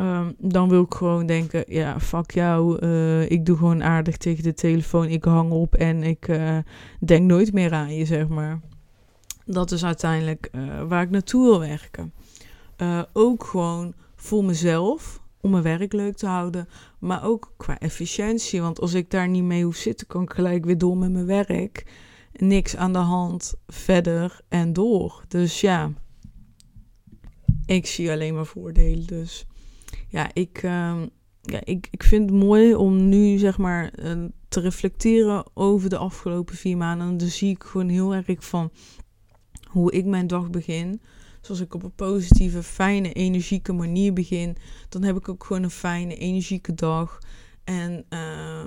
Um, 0.00 0.34
dan 0.38 0.68
wil 0.68 0.82
ik 0.82 0.94
gewoon 0.94 1.26
denken, 1.26 1.64
ja, 1.66 2.00
fuck 2.00 2.30
jou. 2.30 2.86
Uh, 2.86 3.30
ik 3.30 3.46
doe 3.46 3.56
gewoon 3.56 3.82
aardig 3.82 4.16
tegen 4.16 4.42
de 4.42 4.54
telefoon. 4.54 5.08
Ik 5.08 5.24
hang 5.24 5.50
op 5.50 5.74
en 5.74 6.02
ik 6.02 6.28
uh, 6.28 6.58
denk 7.00 7.22
nooit 7.22 7.52
meer 7.52 7.72
aan 7.72 7.94
je, 7.94 8.04
zeg 8.04 8.28
maar. 8.28 8.60
Dat 9.44 9.70
is 9.70 9.84
uiteindelijk 9.84 10.48
uh, 10.52 10.82
waar 10.82 11.02
ik 11.02 11.10
naartoe 11.10 11.44
wil 11.44 11.60
werken. 11.60 12.12
ook 13.12 13.44
gewoon 13.44 13.94
voor 14.16 14.44
mezelf, 14.44 15.20
om 15.40 15.50
mijn 15.50 15.62
werk 15.62 15.92
leuk 15.92 16.16
te 16.16 16.26
houden. 16.26 16.68
Maar 16.98 17.24
ook 17.24 17.52
qua 17.56 17.78
efficiëntie. 17.78 18.60
Want 18.60 18.80
als 18.80 18.94
ik 18.94 19.10
daar 19.10 19.28
niet 19.28 19.44
mee 19.44 19.64
hoef 19.64 19.76
zitten, 19.76 20.06
kan 20.06 20.22
ik 20.22 20.32
gelijk 20.32 20.64
weer 20.64 20.78
door 20.78 20.96
met 20.96 21.12
mijn 21.12 21.26
werk. 21.26 21.86
Niks 22.32 22.76
aan 22.76 22.92
de 22.92 22.98
hand, 22.98 23.54
verder 23.66 24.40
en 24.48 24.72
door. 24.72 25.24
Dus 25.28 25.60
ja, 25.60 25.92
ik 27.66 27.86
zie 27.86 28.10
alleen 28.10 28.34
maar 28.34 28.46
voordelen. 28.46 29.06
Dus 29.06 29.46
ja, 30.14 30.30
ik, 30.32 30.62
uh, 30.62 31.02
ja 31.42 31.60
ik, 31.64 31.88
ik 31.90 32.02
vind 32.02 32.30
het 32.30 32.38
mooi 32.38 32.74
om 32.74 33.08
nu 33.08 33.38
zeg 33.38 33.58
maar 33.58 33.92
uh, 33.98 34.24
te 34.48 34.60
reflecteren 34.60 35.44
over 35.54 35.88
de 35.88 35.96
afgelopen 35.96 36.56
vier 36.56 36.76
maanden. 36.76 37.08
En 37.08 37.16
dan 37.16 37.28
zie 37.28 37.50
ik 37.50 37.62
gewoon 37.62 37.88
heel 37.88 38.14
erg 38.14 38.44
van 38.44 38.70
hoe 39.68 39.92
ik 39.92 40.04
mijn 40.04 40.26
dag 40.26 40.50
begin. 40.50 41.00
Zoals 41.40 41.60
ik 41.60 41.74
op 41.74 41.82
een 41.82 41.94
positieve, 41.94 42.62
fijne, 42.62 43.12
energieke 43.12 43.72
manier 43.72 44.12
begin, 44.12 44.56
dan 44.88 45.02
heb 45.02 45.16
ik 45.16 45.28
ook 45.28 45.44
gewoon 45.44 45.62
een 45.62 45.70
fijne, 45.70 46.16
energieke 46.16 46.74
dag. 46.74 47.18
En 47.64 48.04
uh, 48.10 48.64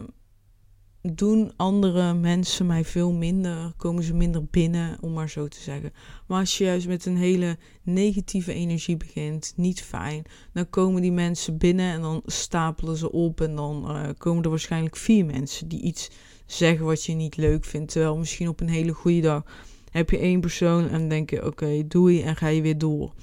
doen 1.16 1.52
andere 1.56 2.14
mensen 2.14 2.66
mij 2.66 2.86
veel 2.86 3.12
minder, 3.12 3.74
komen 3.78 4.04
ze 4.04 4.14
minder 4.14 4.46
binnen, 4.46 4.98
om 5.02 5.14
maar 5.14 5.30
zo 5.30 5.48
te 5.48 5.62
zeggen. 5.62 5.94
Maar 6.28 6.40
als 6.40 6.58
je 6.58 6.64
juist 6.64 6.88
met 6.88 7.06
een 7.06 7.18
hele 7.18 7.58
negatieve 7.84 8.54
energie 8.54 8.98
begint, 8.98 9.54
niet 9.56 9.82
fijn, 9.82 10.24
dan 10.54 10.70
komen 10.70 11.02
die 11.02 11.12
mensen 11.12 11.58
binnen 11.58 11.92
en 11.92 12.02
dan 12.02 12.22
stapelen 12.26 12.98
ze 12.98 13.12
op 13.12 13.42
en 13.42 13.56
dan 13.56 13.96
uh, 13.96 14.10
komen 14.18 14.44
er 14.44 14.50
waarschijnlijk 14.50 14.96
vier 14.96 15.26
mensen 15.26 15.68
die 15.68 15.82
iets 15.82 16.10
zeggen 16.46 16.86
wat 16.86 17.04
je 17.04 17.14
niet 17.14 17.38
leuk 17.38 17.66
vindt. 17.66 17.92
Terwijl 17.92 18.18
misschien 18.18 18.48
op 18.48 18.60
een 18.60 18.70
hele 18.70 18.94
goede 18.94 19.22
dag 19.22 19.44
heb 19.90 20.10
je 20.10 20.18
één 20.18 20.42
persoon 20.42 20.90
en 20.90 21.10
denk 21.10 21.30
je, 21.30 21.38
oké, 21.38 21.48
okay, 21.48 21.88
doei 21.88 22.22
en 22.22 22.36
ga 22.36 22.48
je 22.48 22.62
weer 22.62 22.78
door. 22.78 23.14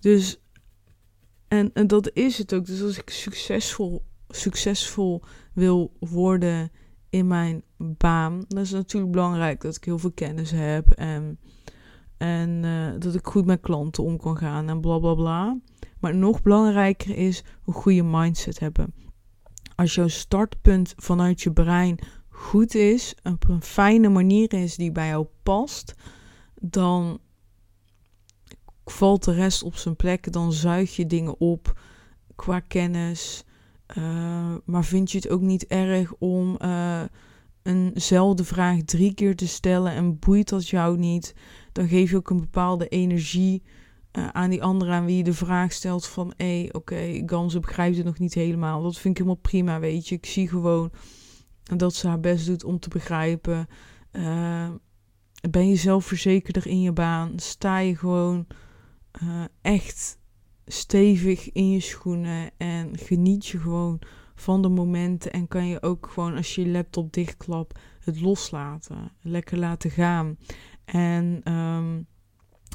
Dus, 0.00 0.40
en, 1.48 1.70
en 1.74 1.86
dat 1.86 2.10
is 2.12 2.38
het 2.38 2.54
ook. 2.54 2.66
Dus 2.66 2.82
als 2.82 2.98
ik 2.98 3.10
succesvol, 3.10 4.04
succesvol 4.28 5.22
wil 5.52 5.92
worden 5.98 6.70
in 7.14 7.26
mijn 7.26 7.62
baan. 7.76 8.44
Dat 8.48 8.64
is 8.64 8.70
natuurlijk 8.70 9.12
belangrijk 9.12 9.60
dat 9.60 9.76
ik 9.76 9.84
heel 9.84 9.98
veel 9.98 10.12
kennis 10.12 10.50
heb 10.50 10.90
en, 10.90 11.38
en 12.16 12.62
uh, 12.62 12.92
dat 12.98 13.14
ik 13.14 13.26
goed 13.26 13.46
met 13.46 13.60
klanten 13.60 14.04
om 14.04 14.16
kan 14.18 14.36
gaan 14.36 14.68
en 14.68 14.80
bla 14.80 14.98
bla 14.98 15.14
bla. 15.14 15.58
Maar 16.00 16.16
nog 16.16 16.42
belangrijker 16.42 17.16
is 17.16 17.44
een 17.66 17.72
goede 17.72 18.02
mindset 18.02 18.58
hebben. 18.58 18.94
Als 19.74 19.94
jouw 19.94 20.08
startpunt 20.08 20.94
vanuit 20.96 21.42
je 21.42 21.52
brein 21.52 21.98
goed 22.28 22.74
is, 22.74 23.14
op 23.22 23.48
een 23.48 23.62
fijne 23.62 24.08
manier 24.08 24.52
is 24.52 24.76
die 24.76 24.92
bij 24.92 25.08
jou 25.08 25.26
past, 25.42 25.94
dan 26.54 27.18
valt 28.84 29.24
de 29.24 29.32
rest 29.32 29.62
op 29.62 29.76
zijn 29.76 29.96
plek. 29.96 30.32
Dan 30.32 30.52
zuig 30.52 30.96
je 30.96 31.06
dingen 31.06 31.40
op 31.40 31.80
qua 32.34 32.60
kennis, 32.60 33.44
uh, 33.98 34.54
maar 34.64 34.84
vind 34.84 35.10
je 35.10 35.18
het 35.18 35.28
ook 35.28 35.40
niet 35.40 35.66
erg 35.66 36.14
om 36.14 36.58
uh, 36.62 37.02
eenzelfde 37.62 38.44
vraag 38.44 38.82
drie 38.82 39.14
keer 39.14 39.36
te 39.36 39.48
stellen 39.48 39.92
en 39.92 40.18
boeit 40.18 40.48
dat 40.48 40.68
jou 40.68 40.98
niet? 40.98 41.34
Dan 41.72 41.88
geef 41.88 42.10
je 42.10 42.16
ook 42.16 42.30
een 42.30 42.40
bepaalde 42.40 42.88
energie 42.88 43.62
uh, 44.12 44.28
aan 44.28 44.50
die 44.50 44.62
andere 44.62 44.90
aan 44.90 45.04
wie 45.04 45.16
je 45.16 45.24
de 45.24 45.34
vraag 45.34 45.72
stelt 45.72 46.06
van... 46.06 46.32
hé, 46.36 46.58
hey, 46.60 46.68
oké, 46.72 47.22
okay, 47.24 47.60
begrijpt 47.60 47.96
het 47.96 48.04
nog 48.04 48.18
niet 48.18 48.34
helemaal. 48.34 48.82
Dat 48.82 48.98
vind 48.98 49.18
ik 49.18 49.24
helemaal 49.24 49.42
prima, 49.42 49.80
weet 49.80 50.08
je. 50.08 50.14
Ik 50.14 50.26
zie 50.26 50.48
gewoon 50.48 50.90
dat 51.62 51.94
ze 51.94 52.08
haar 52.08 52.20
best 52.20 52.46
doet 52.46 52.64
om 52.64 52.78
te 52.78 52.88
begrijpen. 52.88 53.66
ben 55.50 55.68
je 55.68 55.76
zelfverzekerder 55.76 56.66
in 56.66 56.80
je 56.80 56.92
baan? 56.92 57.32
Sta 57.36 57.78
je 57.78 57.96
gewoon 57.96 58.46
echt 59.62 60.18
stevig 60.66 61.52
in 61.52 61.70
je 61.70 61.80
schoenen 61.80 62.50
en 62.56 62.98
geniet 62.98 63.46
je 63.46 63.58
gewoon 63.58 64.00
van 64.34 64.62
de 64.62 64.68
momenten 64.68 65.32
en 65.32 65.48
kan 65.48 65.66
je 65.66 65.82
ook 65.82 66.08
gewoon 66.12 66.36
als 66.36 66.54
je 66.54 66.64
je 66.64 66.70
laptop 66.70 67.12
dichtklapt 67.12 67.78
het 68.00 68.20
loslaten, 68.20 69.12
lekker 69.20 69.58
laten 69.58 69.90
gaan. 69.90 70.36
En 70.84 71.52
um, 71.52 72.06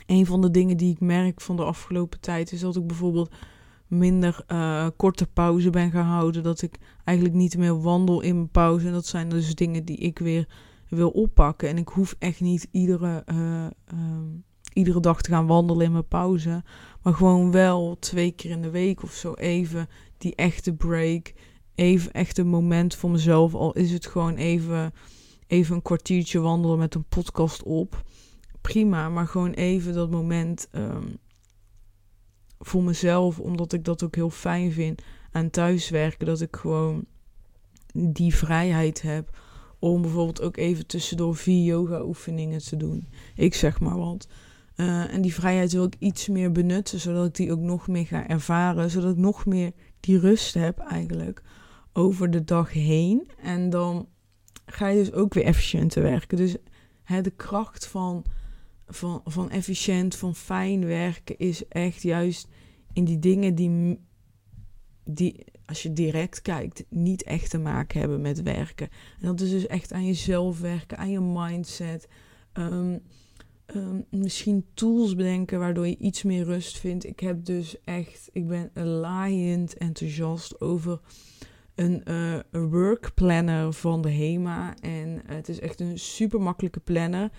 een 0.06 0.26
van 0.26 0.42
de 0.42 0.52
dingen 0.52 0.78
die 0.78 0.92
ik 0.92 1.00
merk 1.00 1.42
van 1.42 1.56
de 1.56 1.64
afgelopen 1.64 2.20
tijd 2.20 2.52
is 2.52 2.60
dat 2.60 2.76
ik 2.76 2.88
bijvoorbeeld 2.88 3.36
minder 3.88 4.44
uh, 4.48 4.88
korte 4.98 5.28
pauze 5.28 5.70
ben 5.70 5.92
gaan 5.92 6.06
houden, 6.06 6.44
dat 6.44 6.62
ik 6.62 6.78
eigenlijk 7.04 7.38
niet 7.38 7.58
meer 7.58 7.82
wandel 7.82 8.22
in 8.22 8.36
mijn 8.36 8.50
pauze. 8.50 8.88
En 8.88 8.94
dat 8.94 9.06
zijn 9.06 9.30
dus 9.30 9.56
dingen 9.56 9.86
die 9.86 9.98
ik 9.98 10.20
weer 10.20 10.48
wil 10.90 11.10
oppakken. 11.10 11.70
En 11.70 11.78
ik 11.78 11.88
hoef 11.88 12.16
echt 12.20 12.42
niet 12.42 12.68
iedere 12.72 13.24
uh, 13.34 13.68
um, 13.94 14.44
iedere 14.74 15.00
dag 15.00 15.22
te 15.22 15.30
gaan 15.30 15.48
wandelen 15.48 15.86
in 15.86 15.92
mijn 15.92 16.08
pauze. 16.08 16.64
Maar 17.02 17.14
gewoon 17.14 17.52
wel 17.52 17.98
twee 18.00 18.32
keer 18.32 18.52
in 18.52 18.62
de 18.62 18.70
week 18.70 19.04
of 19.04 19.14
zo 19.14 19.34
even 19.34 19.88
die 20.18 20.36
echte 20.36 20.74
break. 20.74 21.34
Even 21.76 22.12
echt 22.12 22.38
een 22.38 22.48
moment 22.48 22.96
voor 22.96 23.12
mezelf. 23.12 23.56
Al 23.56 23.74
is 23.74 23.92
het 23.92 24.06
gewoon 24.06 24.36
even, 24.36 24.94
even 25.48 25.76
een 25.76 25.82
kwartiertje 25.82 26.40
wandelen 26.40 26.78
met 26.78 26.96
een 26.96 27.06
podcast 27.10 27.64
op. 27.64 28.04
Prima, 28.62 29.10
maar 29.10 29.28
gewoon 29.28 29.52
even 29.52 29.94
dat 29.94 30.12
moment 30.12 30.68
um, 30.72 31.18
voor 32.60 32.84
mezelf. 32.84 33.40
Omdat 33.40 33.74
ik 33.74 33.86
dat 33.86 34.04
ook 34.04 34.16
heel 34.16 34.30
fijn 34.30 34.72
vind 34.72 35.02
aan 35.32 35.50
thuiswerken. 35.50 36.26
Dat 36.26 36.42
ik 36.42 36.56
gewoon 36.56 37.06
die 37.94 38.36
vrijheid 38.36 39.02
heb 39.02 39.38
om 39.80 40.02
bijvoorbeeld 40.02 40.42
ook 40.42 40.58
even 40.58 40.88
tussendoor 40.88 41.36
vier 41.36 41.64
yoga 41.64 42.02
oefeningen 42.04 42.60
te 42.60 42.78
doen. 42.78 43.08
Ik 43.36 43.54
zeg 43.54 43.80
maar 43.80 43.98
wat. 43.98 44.28
Uh, 44.80 45.14
en 45.14 45.22
die 45.22 45.34
vrijheid 45.34 45.72
wil 45.72 45.84
ik 45.84 45.96
iets 46.00 46.28
meer 46.28 46.52
benutten, 46.52 47.00
zodat 47.00 47.26
ik 47.26 47.36
die 47.36 47.52
ook 47.52 47.60
nog 47.60 47.88
meer 47.88 48.06
ga 48.06 48.28
ervaren, 48.28 48.90
zodat 48.90 49.12
ik 49.12 49.18
nog 49.18 49.46
meer 49.46 49.72
die 50.00 50.20
rust 50.20 50.54
heb 50.54 50.80
eigenlijk 50.80 51.42
over 51.94 52.32
de 52.32 52.44
dag 52.44 52.74
heen. 52.74 53.30
En 53.42 53.70
dan 53.70 54.08
ga 54.66 54.88
je 54.88 55.04
dus 55.04 55.14
ook 55.14 55.34
weer 55.34 55.44
efficiënter 55.44 56.02
werken. 56.02 56.38
Dus 56.38 56.56
hè, 57.04 57.22
de 57.22 57.30
kracht 57.30 57.88
van, 57.88 58.26
van, 58.88 59.22
van 59.26 59.50
efficiënt, 59.50 60.16
van 60.16 60.36
fijn 60.36 60.86
werken 60.86 61.38
is 61.38 61.68
echt 61.68 62.02
juist 62.02 62.48
in 62.94 63.04
die 63.04 63.20
dingen 63.20 63.56
die, 63.56 64.00
die 65.04 65.46
als 65.66 65.84
je 65.84 65.94
direct 65.94 66.42
kijkt, 66.42 66.84
niet 66.90 67.24
echt 67.24 67.50
te 67.50 67.58
maken 67.58 68.00
hebben 68.00 68.22
met 68.22 68.42
werken. 68.42 68.90
En 69.20 69.28
dat 69.28 69.42
is 69.42 69.50
dus 69.50 69.68
echt 69.68 69.94
aan 69.94 70.06
jezelf 70.06 70.60
werken, 70.60 70.98
aan 70.98 71.10
je 71.10 71.20
mindset. 71.20 72.08
Ehm, 72.54 72.98
ehm, 73.76 74.02
misschien 74.10 74.66
tools 74.74 75.16
bedenken 75.16 75.60
waardoor 75.60 75.88
je 75.88 75.98
iets 75.98 76.24
meer 76.24 76.44
rust 76.44 76.78
vindt. 76.78 77.06
Ik 77.06 77.20
heb 77.20 77.46
dus 77.46 77.84
echt, 77.84 78.30
ik 78.32 78.48
ben 78.48 78.72
laaiend 78.84 79.78
enthousiast 79.78 80.62
over 80.62 81.00
een 81.76 82.04
uh, 82.06 82.40
work 82.52 83.12
planner 83.14 83.74
van 83.74 84.02
de 84.02 84.12
HEMA. 84.12 84.76
En 84.82 85.22
het 85.26 85.50
is 85.50 85.60
echt 85.60 85.80
een 85.80 86.00
super 86.00 86.42
makkelijke 86.42 86.80
planner. 86.80 87.32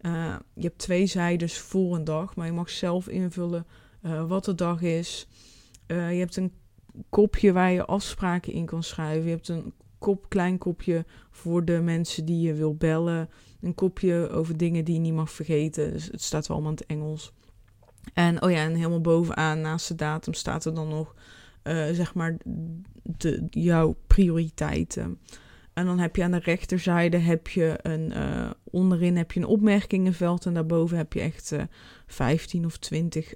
Uh, 0.00 0.36
je 0.54 0.62
hebt 0.62 0.78
twee 0.78 1.06
zijdes 1.06 1.58
voor 1.58 1.94
een 1.94 2.04
dag, 2.04 2.36
maar 2.36 2.46
je 2.46 2.52
mag 2.52 2.70
zelf 2.70 3.08
invullen 3.08 3.66
uh, 4.02 4.28
wat 4.28 4.44
de 4.44 4.54
dag 4.54 4.82
is. 4.82 5.28
je 5.86 5.94
hebt 5.94 6.36
een 6.36 6.52
kopje 7.08 7.52
waar 7.52 7.70
je 7.70 7.84
afspraken 7.84 8.52
in 8.52 8.66
kan 8.66 8.82
schrijven. 8.82 9.24
Je 9.24 9.30
hebt 9.30 9.48
een 9.48 9.72
kop, 9.98 10.28
klein 10.28 10.58
kopje 10.58 11.04
voor 11.30 11.64
de 11.64 11.80
mensen 11.80 12.24
die 12.24 12.40
je 12.40 12.54
wil 12.54 12.74
bellen. 12.74 13.28
Een 13.60 13.74
kopje 13.74 14.28
over 14.30 14.56
dingen 14.56 14.84
die 14.84 14.94
je 14.94 15.00
niet 15.00 15.14
mag 15.14 15.30
vergeten. 15.30 15.92
Dus 15.92 16.06
het 16.06 16.22
staat 16.22 16.46
wel 16.46 16.56
allemaal 16.56 16.74
in 16.74 16.78
het 16.80 16.90
Engels. 16.96 17.32
En 18.14 18.42
oh 18.42 18.50
ja, 18.50 18.56
en 18.56 18.74
helemaal 18.74 19.00
bovenaan 19.00 19.60
naast 19.60 19.88
de 19.88 19.94
datum 19.94 20.34
staat 20.34 20.64
er 20.64 20.74
dan 20.74 20.88
nog, 20.88 21.14
uh, 21.64 21.86
zeg 21.92 22.14
maar, 22.14 22.36
de, 23.02 23.46
jouw 23.50 23.96
prioriteiten. 24.06 25.18
En 25.72 25.86
dan 25.86 25.98
heb 25.98 26.16
je 26.16 26.24
aan 26.24 26.30
de 26.30 26.38
rechterzijde 26.38 27.16
heb 27.16 27.48
je 27.48 27.78
een, 27.82 28.12
uh, 28.16 28.50
onderin 28.64 29.16
heb 29.16 29.32
je 29.32 29.40
een 29.40 29.46
opmerkingenveld 29.46 30.46
en 30.46 30.54
daarboven 30.54 30.96
heb 30.96 31.12
je 31.12 31.20
echt 31.20 31.52
uh, 31.52 31.60
eh, 31.60 31.66
15 32.06 32.64
of 32.64 32.76
20 32.76 33.34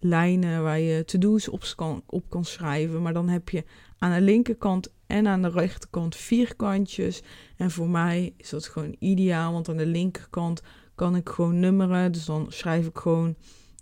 lijnen 0.00 0.62
waar 0.62 0.80
je 0.80 1.04
to-do's 1.04 1.48
op 1.48 1.72
kan, 1.76 2.02
op 2.06 2.24
kan 2.28 2.44
schrijven. 2.44 3.02
Maar 3.02 3.12
dan 3.12 3.28
heb 3.28 3.48
je 3.48 3.64
aan 3.98 4.14
de 4.14 4.20
linkerkant 4.20 4.92
en 5.14 5.26
aan 5.26 5.42
de 5.42 5.48
rechterkant 5.48 6.16
vierkantjes. 6.16 7.22
En 7.56 7.70
voor 7.70 7.88
mij 7.88 8.34
is 8.36 8.48
dat 8.48 8.66
gewoon 8.66 8.96
ideaal, 8.98 9.52
want 9.52 9.68
aan 9.68 9.76
de 9.76 9.86
linkerkant 9.86 10.62
kan 10.94 11.16
ik 11.16 11.28
gewoon 11.28 11.60
nummeren. 11.60 12.12
Dus 12.12 12.24
dan 12.24 12.46
schrijf 12.48 12.86
ik 12.86 12.98
gewoon 12.98 13.34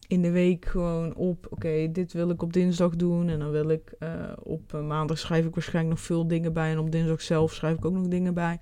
in 0.06 0.22
de 0.22 0.30
week 0.30 0.64
gewoon 0.64 1.14
op, 1.14 1.46
oké, 1.50 1.88
dit 1.92 2.12
wil 2.12 2.30
ik 2.30 2.42
op 2.42 2.52
dinsdag 2.52 2.96
doen. 2.96 3.28
En 3.28 3.38
dan 3.38 3.50
wil 3.50 3.68
ik 3.68 3.94
uh, 3.98 4.08
op 4.42 4.72
maandag 4.72 5.18
schrijf 5.18 5.46
ik 5.46 5.54
waarschijnlijk 5.54 5.96
nog 5.96 6.04
veel 6.04 6.26
dingen 6.26 6.52
bij. 6.52 6.70
En 6.70 6.78
op 6.78 6.90
dinsdag 6.90 7.22
zelf 7.22 7.52
schrijf 7.52 7.76
ik 7.76 7.84
ook 7.84 7.92
nog 7.92 8.08
dingen 8.08 8.34
bij. 8.34 8.60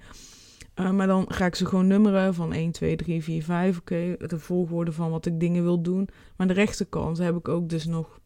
Uh, 0.81 0.91
maar 0.91 1.07
dan 1.07 1.25
ga 1.29 1.47
ik 1.47 1.55
ze 1.55 1.67
gewoon 1.67 1.87
nummeren 1.87 2.35
van 2.35 2.53
1, 2.53 2.71
2, 2.71 2.97
3, 2.97 3.23
4, 3.23 3.43
5. 3.43 3.79
Oké, 3.79 4.17
de 4.19 4.39
volgorde 4.39 4.93
van 4.93 5.11
wat 5.11 5.27
ik 5.27 5.41
dingen 5.41 5.63
wil 5.63 5.83
doen. 5.83 6.09
Maar 6.37 6.47
de 6.47 6.53
rechterkant 6.53 7.19
heb 7.19 7.37
ik 7.37 7.49
ook 7.49 7.69
dus 7.69 7.87
nog 7.87 8.21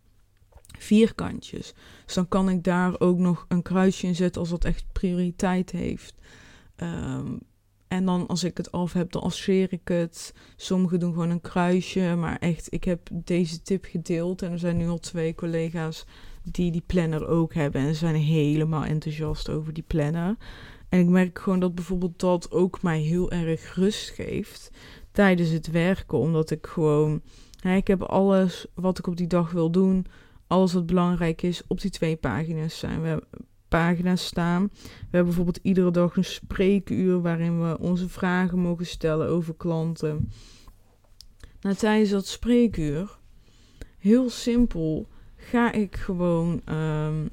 vierkantjes. 0.79 1.75
Dus 2.05 2.15
dan 2.15 2.29
kan 2.29 2.49
ik 2.49 2.65
daar 2.65 3.01
ook 3.01 3.19
nog 3.19 3.45
een 3.49 3.63
kruisje 3.63 4.07
in 4.07 4.15
zetten 4.15 4.41
als 4.41 4.51
dat 4.51 4.65
echt 4.65 4.85
prioriteit 4.93 5.71
heeft. 5.71 6.15
Um, 6.77 7.41
en 7.89 8.05
dan 8.05 8.27
als 8.27 8.45
ik 8.45 8.57
het 8.57 8.73
af 8.73 8.93
heb, 8.93 9.13
dan 9.13 9.23
asseer 9.23 9.73
ik 9.73 9.89
het. 9.89 10.35
Sommigen 10.57 11.01
doen 11.01 11.13
gewoon 11.13 11.31
een 11.31 11.41
kruisje. 11.41 12.15
Maar 12.19 12.37
echt, 12.39 12.73
ik 12.73 12.85
heb 12.85 13.09
deze 13.13 13.63
tip 13.63 13.85
gedeeld. 13.85 14.43
En 14.43 14.51
er 14.51 14.59
zijn 14.59 14.77
nu 14.77 14.89
al 14.89 14.99
twee 14.99 15.35
collega's 15.35 16.07
die 16.43 16.71
die 16.71 16.83
planner 16.87 17.27
ook 17.27 17.55
hebben. 17.55 17.81
En 17.81 17.89
ze 17.89 17.95
zijn 17.95 18.15
helemaal 18.15 18.85
enthousiast 18.85 19.49
over 19.49 19.73
die 19.73 19.85
planner. 19.87 20.37
En 20.89 21.01
ik 21.01 21.09
merk 21.09 21.39
gewoon 21.39 21.61
dat 21.61 21.75
bijvoorbeeld 21.75 22.19
dat 22.21 22.51
ook 22.51 22.83
mij 22.83 23.01
heel 23.01 23.31
erg 23.31 23.75
rust 23.75 24.11
geeft 24.11 24.71
tijdens 25.13 25.51
het 25.51 25.71
werken. 25.71 26.19
Omdat 26.19 26.51
ik 26.51 26.67
gewoon, 26.67 27.23
hè, 27.61 27.77
ik 27.77 27.87
heb 27.87 28.03
alles 28.03 28.67
wat 28.75 28.99
ik 28.99 29.07
op 29.07 29.17
die 29.17 29.27
dag 29.27 29.51
wil 29.51 29.71
doen, 29.71 30.07
alles 30.47 30.73
wat 30.73 30.87
belangrijk 30.87 31.43
is, 31.43 31.63
op 31.67 31.81
die 31.81 31.91
twee 31.91 32.17
pagina's 32.17 32.79
zijn. 32.79 33.03
We 33.03 33.23
pagina's 33.69 34.27
staan. 34.27 34.71
We 34.83 34.89
hebben 35.01 35.25
bijvoorbeeld 35.25 35.61
iedere 35.63 35.91
dag 35.91 36.17
een 36.17 36.25
spreekuur 36.25 37.21
waarin 37.21 37.63
we 37.63 37.79
onze 37.79 38.09
vragen 38.09 38.59
mogen 38.59 38.87
stellen 38.87 39.29
over 39.29 39.55
klanten. 39.55 40.31
Nou, 41.61 41.77
tijdens 41.77 42.11
dat 42.11 42.27
spreekuur, 42.27 43.19
heel 43.99 44.31
simpel, 44.31 45.09
ga 45.37 45.73
ik 45.73 45.97
gewoon 45.97 46.63
um, 46.69 47.31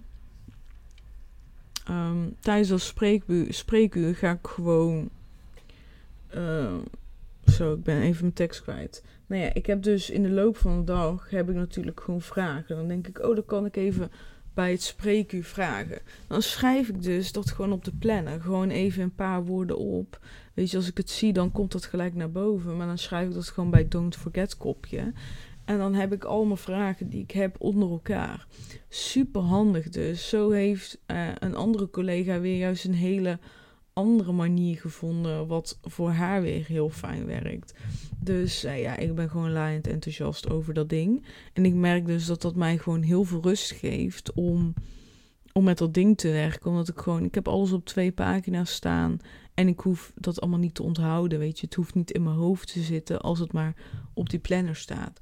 um, 1.89 2.36
tijdens 2.39 2.69
dat 2.69 2.82
spreekuur, 2.82 3.54
spreekuur 3.54 4.15
ga 4.15 4.32
ik 4.32 4.47
gewoon. 4.47 5.10
Uh, 6.36 6.74
zo, 7.45 7.74
ik 7.74 7.84
ben 7.84 8.02
even 8.02 8.21
mijn 8.21 8.34
tekst 8.34 8.62
kwijt. 8.62 9.04
Nou 9.32 9.44
ja, 9.44 9.54
ik 9.54 9.65
heb 9.65 9.84
dus 9.84 10.10
in 10.10 10.24
de 10.24 10.30
loop 10.30 10.58
van 10.58 10.78
de 10.78 10.84
dag 10.84 11.30
heb 11.30 11.50
ik 11.50 11.56
natuurlijk 11.56 12.00
gewoon 12.00 12.22
vragen. 12.22 12.76
Dan 12.76 12.88
denk 12.88 13.08
ik, 13.08 13.20
oh, 13.20 13.36
dan 13.36 13.46
kan 13.46 13.65
ik 13.65 13.76
even 13.76 14.12
bij 14.54 14.72
het 14.72 14.82
spreekuur 14.82 15.44
vragen. 15.44 16.02
Dan 16.28 16.41
schrijf 16.41 16.89
ik 16.89 17.04
dus 17.04 17.32
dat 17.32 17.52
gewoon 17.52 17.72
op 17.72 17.86
de 17.86 17.94
planner. 18.00 18.41
Gewoon 18.41 18.70
even 18.70 19.04
een 19.04 19.15
paar 19.15 19.46
woorden 19.46 19.78
op. 19.78 20.20
Weet 20.54 20.72
je, 20.72 20.78
als 20.78 20.88
ik 20.88 20.98
het 20.98 21.10
zie, 21.10 21.34
dan 21.34 21.52
komt 21.52 21.72
dat 21.72 21.86
gelijk 21.86 22.15
naar 22.15 22.32
boven. 22.32 22.78
Maar 22.78 22.88
dan 22.88 22.98
schrijf 22.98 23.28
ik 23.28 23.34
dat 23.34 23.48
gewoon 23.48 23.70
bij 23.70 23.88
Don't 23.88 24.15
Forget 24.15 24.58
kopje. 24.58 25.13
En 25.65 25.78
dan 25.78 25.94
heb 25.94 26.13
ik 26.13 26.24
allemaal 26.24 26.58
vragen 26.58 27.10
die 27.10 27.22
ik 27.22 27.32
heb 27.32 27.56
onder 27.60 27.89
elkaar. 27.89 28.48
Super 28.89 29.41
handig 29.41 29.89
dus. 29.89 30.30
Zo 30.30 30.50
heeft 30.50 31.02
uh, 31.08 31.28
een 31.39 31.56
andere 31.56 31.89
collega 31.89 32.39
weer 32.39 32.58
juist 32.58 32.86
een 32.86 32.94
hele 32.94 33.39
andere 33.93 34.32
manier 34.32 34.77
gevonden. 34.77 35.47
Wat 35.47 35.80
voor 35.82 36.10
haar 36.10 36.41
weer 36.41 36.65
heel 36.65 36.89
fijn 36.89 37.25
werkt. 37.25 37.73
Dus 38.19 38.65
uh, 38.65 38.82
ja, 38.82 38.97
ik 38.97 39.15
ben 39.15 39.30
gewoon 39.30 39.51
laaiend 39.51 39.88
enthousiast 39.88 40.49
over 40.49 40.73
dat 40.73 40.89
ding. 40.89 41.25
En 41.54 41.65
ik 41.65 41.73
merk 41.73 42.06
dus 42.06 42.25
dat 42.25 42.41
dat 42.41 42.56
mij 42.56 42.77
gewoon 42.77 43.01
heel 43.01 43.23
veel 43.23 43.41
rust 43.41 43.71
geeft 43.71 44.34
om, 44.34 44.73
om 45.54 45.63
met 45.63 45.77
dat 45.77 45.93
ding 45.93 46.17
te 46.17 46.32
werken. 46.32 46.69
Omdat 46.69 46.88
ik 46.88 46.97
gewoon, 46.97 47.23
ik 47.23 47.36
heb 47.36 47.47
alles 47.47 47.71
op 47.71 47.86
twee 47.86 48.12
pagina's 48.12 48.73
staan. 48.73 49.19
En 49.54 49.67
ik 49.67 49.80
hoef 49.80 50.12
dat 50.15 50.41
allemaal 50.41 50.60
niet 50.60 50.75
te 50.75 50.84
onthouden, 50.84 51.39
weet 51.39 51.60
je. 51.60 51.65
Het 51.65 51.75
hoeft 51.75 51.95
niet 51.95 52.12
in 52.12 52.23
mijn 52.23 52.36
hoofd 52.36 52.73
te 52.73 52.82
zitten 52.82 53.21
als 53.21 53.39
het 53.39 53.54
maar 53.54 53.75
op 54.13 54.30
die 54.30 54.39
planner 54.39 54.75
staat. 54.75 55.19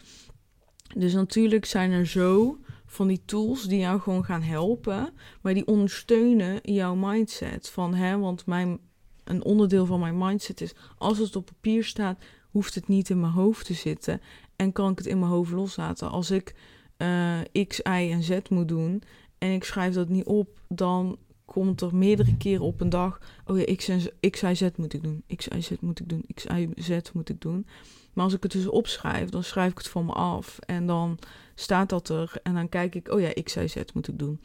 Dus 0.96 1.14
natuurlijk 1.14 1.66
zijn 1.66 1.92
er 1.92 2.08
zo 2.08 2.60
van 2.90 3.08
die 3.08 3.22
tools 3.26 3.64
die 3.64 3.80
jou 3.80 4.00
gewoon 4.00 4.26
gaan 4.26 4.42
helpen, 4.42 5.14
maar 5.42 5.54
die 5.54 5.68
ondersteunen 5.68 6.60
jouw 6.62 6.96
mindset. 6.96 7.70
Van, 7.70 7.94
hè, 7.94 8.18
want 8.18 8.46
mijn, 8.46 8.80
een 9.24 9.44
onderdeel 9.44 9.86
van 9.86 10.00
mijn 10.00 10.18
mindset 10.18 10.62
is, 10.62 10.76
als 10.98 11.18
het 11.18 11.36
op 11.36 11.46
papier 11.46 11.84
staat, 11.84 12.20
hoeft 12.52 12.76
het 12.76 12.88
niet 12.88 13.10
in 13.10 13.20
mijn 13.20 13.34
hoofd 13.34 13.66
te 13.66 13.74
zitten 13.74 14.22
en 14.56 14.72
kan 14.72 14.92
ik 14.92 14.98
het 14.98 15.08
in 15.08 15.20
mijn 15.20 15.32
hoofd 15.32 15.52
loslaten. 15.52 16.10
Als 16.10 16.32
ik 16.32 16.56
uh, 16.98 17.40
X, 17.68 17.80
Y 17.80 18.10
en 18.12 18.24
Z 18.24 18.40
moet 18.50 18.68
doen 18.68 19.04
en 19.38 19.52
ik 19.52 19.64
schrijf 19.64 19.94
dat 19.94 20.10
niet 20.10 20.26
op, 20.26 20.60
dan 20.68 21.18
komt 21.54 21.82
er 21.82 21.96
meerdere 21.96 22.38
keren 22.38 22.66
op 22.66 22.82
een 22.82 22.90
dag, 22.90 23.22
oh 23.46 23.60
ja, 23.60 23.76
X, 23.76 23.88
Y, 24.42 24.54
Z 24.54 24.70
moet 24.76 24.94
ik 24.94 25.04
doen, 25.04 25.24
X, 25.36 25.48
Y, 25.48 25.62
Z 25.62 25.72
moet 25.80 26.00
ik 26.00 26.10
doen, 26.10 26.26
X, 26.34 26.46
Y, 26.46 26.70
Z 26.76 27.00
moet 27.14 27.30
ik 27.30 27.42
doen. 27.42 27.66
Maar 28.14 28.24
als 28.24 28.34
ik 28.34 28.44
het 28.44 28.52
dus 28.52 28.68
opschrijf, 28.68 29.30
dan 29.30 29.44
schrijf 29.44 29.72
ik 29.72 29.78
het 29.78 29.88
van 29.88 30.06
me 30.06 30.12
af. 30.12 30.60
En 30.60 30.88
dan 30.88 31.18
staat 31.56 31.90
dat 31.90 32.10
er. 32.10 32.34
En 32.44 32.54
dan 32.54 32.70
kijk 32.70 32.96
ik, 32.96 33.12
oh 33.12 33.20
ja, 33.20 33.32
X, 33.44 33.56
Y, 33.56 33.68
Z 33.68 33.76
moet 33.94 34.08
ik 34.08 34.20
doen. 34.20 34.40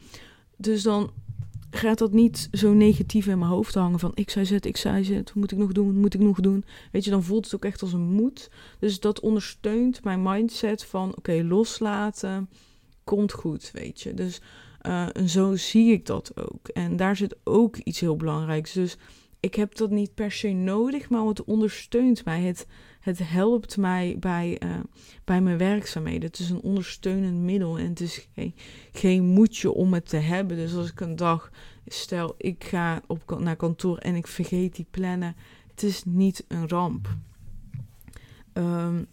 Dus 0.57 0.83
dan 0.83 1.11
gaat 1.69 1.97
dat 1.97 2.11
niet 2.11 2.47
zo 2.51 2.73
negatief 2.73 3.27
in 3.27 3.39
mijn 3.39 3.51
hoofd 3.51 3.73
hangen 3.73 3.99
van 3.99 4.13
X, 4.25 4.35
Y, 4.35 4.43
Z, 4.43 4.59
X, 4.71 4.83
Y, 4.83 5.03
Z. 5.03 5.09
Wat 5.09 5.33
moet 5.33 5.51
ik 5.51 5.57
nog 5.57 5.71
doen? 5.71 5.99
Moet 5.99 6.13
ik 6.13 6.19
nog 6.19 6.39
doen? 6.39 6.65
Weet 6.91 7.03
je, 7.03 7.09
dan 7.11 7.23
voelt 7.23 7.45
het 7.45 7.55
ook 7.55 7.65
echt 7.65 7.81
als 7.81 7.93
een 7.93 8.13
moed. 8.13 8.49
Dus 8.79 8.99
dat 8.99 9.19
ondersteunt 9.19 10.03
mijn 10.03 10.23
mindset 10.23 10.85
van, 10.85 11.15
oké, 11.15 11.43
loslaten 11.43 12.49
komt 13.03 13.31
goed, 13.31 13.69
weet 13.73 14.01
je. 14.01 14.13
Dus 14.13 14.41
uh, 14.87 15.07
zo 15.25 15.55
zie 15.55 15.91
ik 15.91 16.05
dat 16.05 16.31
ook. 16.37 16.67
En 16.67 16.95
daar 16.95 17.15
zit 17.15 17.35
ook 17.43 17.77
iets 17.77 17.99
heel 17.99 18.15
belangrijks. 18.15 18.73
Dus 18.73 18.97
ik 19.39 19.55
heb 19.55 19.75
dat 19.75 19.89
niet 19.89 20.13
per 20.13 20.31
se 20.31 20.47
nodig, 20.47 21.09
maar 21.09 21.25
het 21.25 21.43
ondersteunt 21.43 22.25
mij. 22.25 22.41
Het, 22.41 22.67
het 22.99 23.19
helpt 23.23 23.77
mij 23.77 24.15
bij, 24.19 24.61
uh, 24.63 24.69
bij 25.23 25.41
mijn 25.41 25.57
werkzaamheden. 25.57 26.29
Het 26.29 26.39
is 26.39 26.49
een 26.49 26.61
ondersteunend 26.61 27.41
middel 27.41 27.77
en 27.77 27.89
het 27.89 27.99
is 27.99 28.27
geen, 28.33 28.55
geen 28.91 29.23
moedje 29.23 29.71
om 29.71 29.93
het 29.93 30.09
te 30.09 30.17
hebben. 30.17 30.57
Dus 30.57 30.75
als 30.75 30.91
ik 30.91 30.99
een 30.99 31.15
dag, 31.15 31.51
stel 31.87 32.35
ik 32.37 32.63
ga 32.63 33.01
op, 33.07 33.39
naar 33.39 33.55
kantoor 33.55 33.97
en 33.97 34.15
ik 34.15 34.27
vergeet 34.27 34.75
die 34.75 34.87
plannen, 34.91 35.35
het 35.67 35.83
is 35.83 36.03
niet 36.05 36.45
een 36.47 36.69
ramp. 36.69 37.07
Um, 38.53 39.07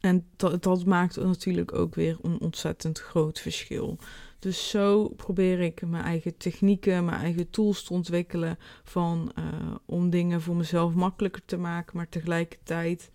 en 0.00 0.26
dat 0.36 0.84
maakt 0.84 1.16
natuurlijk 1.16 1.74
ook 1.74 1.94
weer 1.94 2.18
een 2.22 2.40
ontzettend 2.40 2.98
groot 2.98 3.38
verschil. 3.38 3.98
Dus 4.38 4.68
zo 4.68 5.08
probeer 5.08 5.60
ik 5.60 5.86
mijn 5.86 6.04
eigen 6.04 6.36
technieken, 6.36 7.04
mijn 7.04 7.20
eigen 7.20 7.50
tools 7.50 7.84
te 7.84 7.92
ontwikkelen 7.92 8.58
van, 8.84 9.32
uh, 9.38 9.74
om 9.84 10.10
dingen 10.10 10.40
voor 10.40 10.56
mezelf 10.56 10.94
makkelijker 10.94 11.44
te 11.44 11.56
maken, 11.56 11.96
maar 11.96 12.08
tegelijkertijd. 12.08 13.10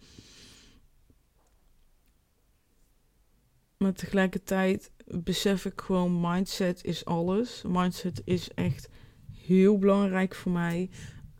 Maar 3.78 3.94
tegelijkertijd 3.94 4.92
besef 5.06 5.66
ik 5.66 5.82
gewoon, 5.82 6.22
mindset 6.22 6.84
is 6.84 7.06
alles. 7.06 7.64
Mindset 7.68 8.22
is 8.26 8.50
echt 8.54 8.90
heel 9.34 9.78
belangrijk 9.78 10.36
voor 10.36 10.52
mij 10.52 10.90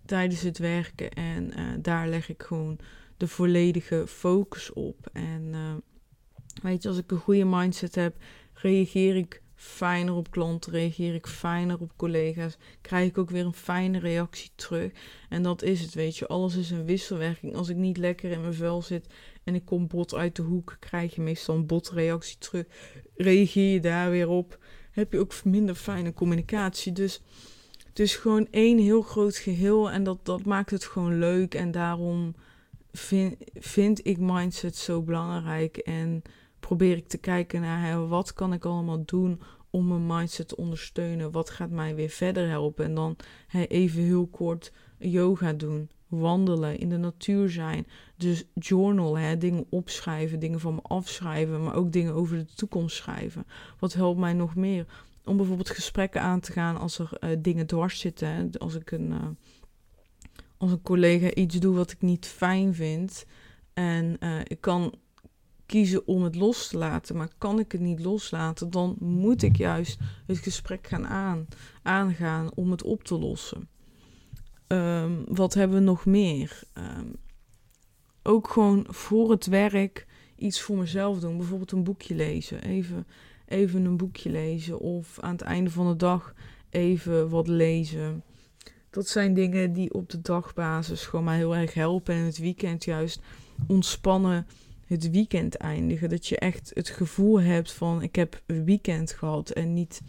tijdens 0.06 0.42
het 0.42 0.58
werken. 0.58 1.12
En 1.12 1.60
uh, 1.60 1.74
daar 1.80 2.08
leg 2.08 2.30
ik 2.30 2.44
gewoon 2.44 2.80
de 3.18 3.28
volledige 3.28 4.08
focus 4.08 4.74
op. 4.74 5.10
En 5.14 5.42
uh, 5.52 5.74
weet 6.62 6.84
je, 6.84 6.90
als 6.90 6.98
ik 6.98 7.12
een 7.12 7.18
goede 7.18 7.46
mindset 7.46 7.96
heb, 7.96 8.16
reageer 8.54 9.16
ik 9.16 9.43
fijner 9.56 10.14
op 10.14 10.32
klanten, 10.32 10.72
reageer 10.72 11.14
ik 11.14 11.28
fijner 11.28 11.80
op 11.80 11.92
collega's, 11.96 12.58
krijg 12.82 13.08
ik 13.08 13.18
ook 13.18 13.30
weer 13.30 13.46
een 13.46 13.54
fijne 13.54 14.00
reactie 14.00 14.52
terug. 14.56 14.92
En 15.30 15.44
dat 15.44 15.62
is 15.62 15.82
het, 15.82 15.94
weet 15.94 16.18
je. 16.18 16.28
Alles 16.28 16.56
is 16.56 16.72
een 16.72 16.86
wisselwerking. 16.86 17.56
Als 17.56 17.70
ik 17.70 17.76
niet 17.76 17.98
lekker 17.98 18.32
in 18.32 18.42
mijn 18.42 18.54
vel 18.54 18.82
zit 18.82 19.08
en 19.44 19.56
ik 19.56 19.66
kom 19.66 19.88
bot 19.88 20.14
uit 20.14 20.36
de 20.36 20.42
hoek, 20.42 20.78
krijg 20.80 21.16
je 21.16 21.22
meestal 21.22 21.56
een 21.56 21.66
botreactie 21.66 22.38
terug. 22.38 22.66
Reageer 23.16 23.74
je 23.74 23.80
daar 23.80 24.10
weer 24.10 24.30
op, 24.30 24.58
heb 24.92 25.12
je 25.12 25.20
ook 25.20 25.44
minder 25.44 25.76
fijne 25.76 26.14
communicatie. 26.14 26.92
Dus 26.92 27.22
het 27.88 28.00
is 28.00 28.16
gewoon 28.16 28.48
één 28.52 28.78
heel 28.78 29.02
groot 29.02 29.36
geheel 29.36 29.92
en 29.92 30.04
dat, 30.04 30.26
dat 30.26 30.46
maakt 30.46 30.70
het 30.70 30.86
gewoon 30.86 31.20
leuk. 31.20 31.56
En 31.56 31.72
daarom 31.72 32.36
vind, 32.92 33.36
vind 33.54 34.08
ik 34.08 34.18
mindset 34.18 34.76
zo 34.76 35.02
belangrijk. 35.02 35.78
En 35.78 36.22
probeer 36.78 36.98
ik 36.98 37.08
te 37.08 37.18
kijken 37.18 37.62
naar 37.62 37.82
hè, 37.82 38.08
wat 38.08 38.34
kan 38.34 38.54
ik 38.54 38.66
allemaal 38.66 39.06
doen 39.06 39.42
om 39.70 39.88
mijn 39.88 40.06
mindset 40.06 40.48
te 40.48 40.56
ondersteunen. 40.56 41.32
Wat 41.32 41.50
gaat 41.50 41.70
mij 41.70 41.96
weer 41.96 42.10
verder 42.10 42.48
helpen. 42.50 42.86
En 42.86 42.94
dan 42.94 43.16
hè, 43.48 43.64
even 43.64 44.02
heel 44.02 44.28
kort 44.28 44.72
yoga 44.98 45.54
doen. 45.54 45.90
Wandelen, 46.08 46.80
in 46.80 46.90
de 46.90 46.98
natuur 46.98 47.50
zijn. 47.50 47.88
Dus 48.18 48.44
journal, 48.54 49.18
hè, 49.18 49.38
dingen 49.38 49.66
opschrijven, 49.70 50.40
dingen 50.40 50.60
van 50.60 50.76
me 50.76 50.82
afschrijven, 50.82 51.64
maar 51.64 51.76
ook 51.76 51.92
dingen 51.92 52.14
over 52.14 52.38
de 52.38 52.54
toekomst 52.56 52.96
schrijven. 52.96 53.46
Wat 53.80 53.94
helpt 53.94 54.20
mij 54.20 54.34
nog 54.34 54.56
meer? 54.56 54.86
Om 55.26 55.38
bijvoorbeeld 55.38 55.70
gesprekken 55.70 56.22
aan 56.22 56.40
te 56.40 56.52
gaan 56.52 56.78
als 56.78 57.00
er 57.00 57.10
uh, 57.20 57.30
dingen 57.40 57.66
dwars 57.66 58.00
zitten. 58.00 58.52
Als 58.58 58.76
ik 58.76 58.92
een, 58.92 59.12
uh, 59.12 59.28
als 60.58 60.72
een 60.72 60.82
collega 60.82 61.34
iets 61.34 61.60
doe 61.60 61.76
wat 61.76 61.92
ik 61.92 62.02
niet 62.02 62.26
fijn 62.26 62.74
vind. 62.74 63.26
En 63.74 64.18
uh, 64.20 64.40
ik 64.44 64.62
kan 64.62 64.94
kiezen 65.66 66.08
om 66.08 66.24
het 66.24 66.36
los 66.36 66.68
te 66.68 66.78
laten. 66.78 67.16
Maar 67.16 67.30
kan 67.38 67.60
ik 67.60 67.72
het 67.72 67.82
niet 67.82 68.00
loslaten, 68.00 68.70
dan 68.70 68.96
moet 69.00 69.42
ik 69.42 69.58
juist 69.58 70.00
het 70.28 70.38
gesprek 70.38 70.88
gaan 70.88 71.08
aan, 71.08 71.48
aangaan 71.82 72.54
om 72.56 72.72
het 72.72 72.84
op 72.84 73.04
te 73.04 73.20
lossen. 73.20 73.70
Um, 74.68 75.24
wat 75.28 75.54
hebben 75.54 75.78
we 75.78 75.84
nog 75.84 76.06
meer? 76.06 76.62
Um, 76.74 77.16
ook 78.24 78.50
gewoon 78.50 78.86
voor 78.90 79.32
het 79.32 79.46
werk 79.46 80.06
iets 80.36 80.62
voor 80.62 80.78
mezelf 80.78 81.20
doen. 81.20 81.38
Bijvoorbeeld 81.38 81.72
een 81.72 81.84
boekje 81.84 82.16
lezen. 82.16 82.62
Even, 82.64 83.08
even 83.46 83.86
een 83.86 83.98
boekje 83.98 84.30
lezen. 84.30 84.80
Of 84.80 85.20
aan 85.20 85.32
het 85.32 85.42
einde 85.42 85.70
van 85.70 85.88
de 85.88 85.96
dag 85.96 86.34
even 86.70 87.30
wat 87.30 87.48
lezen. 87.48 88.24
Dat 88.90 89.08
zijn 89.08 89.34
dingen 89.34 89.74
die 89.74 89.94
op 89.94 90.10
de 90.10 90.22
dagbasis 90.22 91.06
gewoon 91.06 91.26
mij 91.26 91.38
heel 91.38 91.56
erg 91.56 91.74
helpen. 91.74 92.16
En 92.16 92.24
het 92.24 92.38
weekend 92.38 92.84
juist 92.84 93.20
ontspannen 93.68 94.48
het 94.94 95.12
weekend 95.12 95.56
eindigen. 95.56 96.10
Dat 96.10 96.28
je 96.28 96.38
echt 96.38 96.72
het 96.74 96.90
gevoel 96.90 97.42
hebt 97.42 97.72
van 97.72 98.02
ik 98.02 98.16
heb 98.16 98.42
een 98.46 98.66
weekend 98.66 99.12
gehad. 99.12 99.50
En 99.50 99.74
niet, 99.74 100.02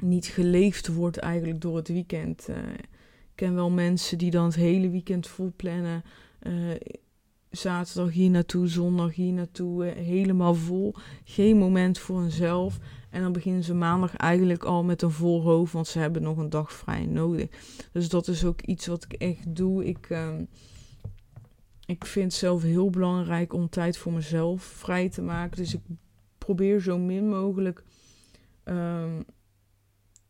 niet 0.00 0.26
geleefd 0.26 0.86
wordt 0.86 1.16
eigenlijk 1.16 1.60
door 1.60 1.76
het 1.76 1.88
weekend. 1.88 2.46
Uh, 2.50 2.56
ik 2.56 3.32
ken 3.34 3.54
wel 3.54 3.70
mensen 3.70 4.18
die 4.18 4.30
dan 4.30 4.44
het 4.44 4.54
hele 4.54 4.90
weekend 4.90 5.26
vol 5.26 5.52
plannen. 5.56 6.02
Uh, 6.42 6.70
zaterdag 7.50 8.12
hier 8.12 8.30
naartoe, 8.30 8.68
zondag 8.68 9.14
hier 9.14 9.32
naartoe, 9.32 9.86
uh, 9.86 9.92
helemaal 9.92 10.54
vol. 10.54 10.94
Geen 11.24 11.56
moment 11.56 11.98
voor 11.98 12.20
hunzelf. 12.20 12.78
En 13.10 13.22
dan 13.22 13.32
beginnen 13.32 13.64
ze 13.64 13.74
maandag 13.74 14.16
eigenlijk 14.16 14.64
al 14.64 14.84
met 14.84 15.02
een 15.02 15.10
vol 15.10 15.42
hoofd, 15.42 15.72
want 15.72 15.86
ze 15.86 15.98
hebben 15.98 16.22
nog 16.22 16.36
een 16.36 16.50
dag 16.50 16.72
vrij 16.72 17.06
nodig. 17.06 17.48
Dus 17.92 18.08
dat 18.08 18.28
is 18.28 18.44
ook 18.44 18.62
iets 18.62 18.86
wat 18.86 19.04
ik 19.04 19.12
echt 19.12 19.56
doe. 19.56 19.84
Ik, 19.84 20.08
uh, 20.10 20.28
ik 21.86 22.04
vind 22.04 22.32
zelf 22.32 22.62
heel 22.62 22.90
belangrijk 22.90 23.52
om 23.52 23.68
tijd 23.68 23.96
voor 23.96 24.12
mezelf 24.12 24.62
vrij 24.62 25.08
te 25.08 25.22
maken. 25.22 25.56
Dus 25.56 25.74
ik 25.74 25.80
probeer 26.38 26.80
zo 26.80 26.98
min 26.98 27.28
mogelijk 27.28 27.82
um, 28.64 29.24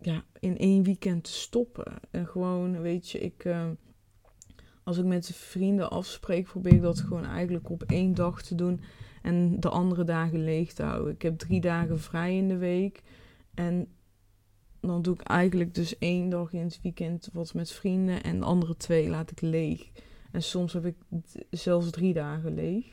ja, 0.01 0.25
in 0.41 0.59
één 0.59 0.83
weekend 0.83 1.25
te 1.25 1.33
stoppen. 1.33 1.95
En 2.11 2.27
gewoon, 2.27 2.81
weet 2.81 3.11
je, 3.11 3.19
ik, 3.19 3.45
uh, 3.45 3.67
als 4.83 4.99
ik 4.99 5.05
met 5.05 5.31
vrienden 5.35 5.91
afspreek, 5.91 6.45
probeer 6.45 6.73
ik 6.73 6.83
dat 6.83 7.01
gewoon 7.01 7.25
eigenlijk 7.25 7.71
op 7.71 7.83
één 7.83 8.15
dag 8.15 8.43
te 8.43 8.55
doen. 8.55 8.81
En 9.23 9.61
de 9.61 9.69
andere 9.69 10.05
dagen 10.05 10.45
leeg 10.45 10.73
te 10.73 10.83
houden. 10.83 11.15
Ik 11.15 11.23
heb 11.23 11.39
drie 11.39 11.61
dagen 11.61 12.01
vrij 12.01 12.37
in 12.37 12.49
de 12.49 12.57
week. 12.57 13.03
En 13.55 13.89
dan 14.81 15.03
doe 15.03 15.15
ik 15.15 15.21
eigenlijk 15.21 15.75
dus 15.75 15.99
één 15.99 16.29
dag 16.29 16.53
in 16.53 16.65
het 16.65 16.81
weekend 16.83 17.29
wat 17.33 17.55
met 17.55 17.73
vrienden. 17.73 18.23
En 18.23 18.39
de 18.39 18.45
andere 18.45 18.77
twee 18.77 19.09
laat 19.09 19.31
ik 19.31 19.41
leeg. 19.41 19.91
En 20.37 20.43
soms 20.43 20.73
heb 20.73 20.87
ik 20.87 20.97
zelfs 21.51 21.91
drie 21.91 22.13
dagen 22.13 22.55
leeg. 22.55 22.85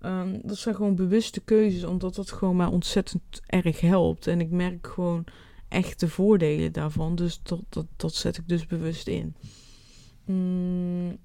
Um, 0.00 0.40
dat 0.44 0.56
zijn 0.56 0.74
gewoon 0.74 0.94
bewuste 0.94 1.40
keuzes, 1.40 1.84
omdat 1.84 2.14
dat 2.14 2.30
gewoon 2.30 2.56
mij 2.56 2.66
ontzettend 2.66 3.22
erg 3.46 3.80
helpt. 3.80 4.26
En 4.26 4.40
ik 4.40 4.50
merk 4.50 4.86
gewoon 4.86 5.24
echt 5.68 6.00
de 6.00 6.08
voordelen 6.08 6.72
daarvan. 6.72 7.14
Dus 7.14 7.42
dat, 7.42 7.86
dat, 7.96 8.14
zet 8.14 8.36
ik 8.36 8.48
dus 8.48 8.66
bewust 8.66 9.08
in. 9.08 9.34
Mm, 10.24 11.16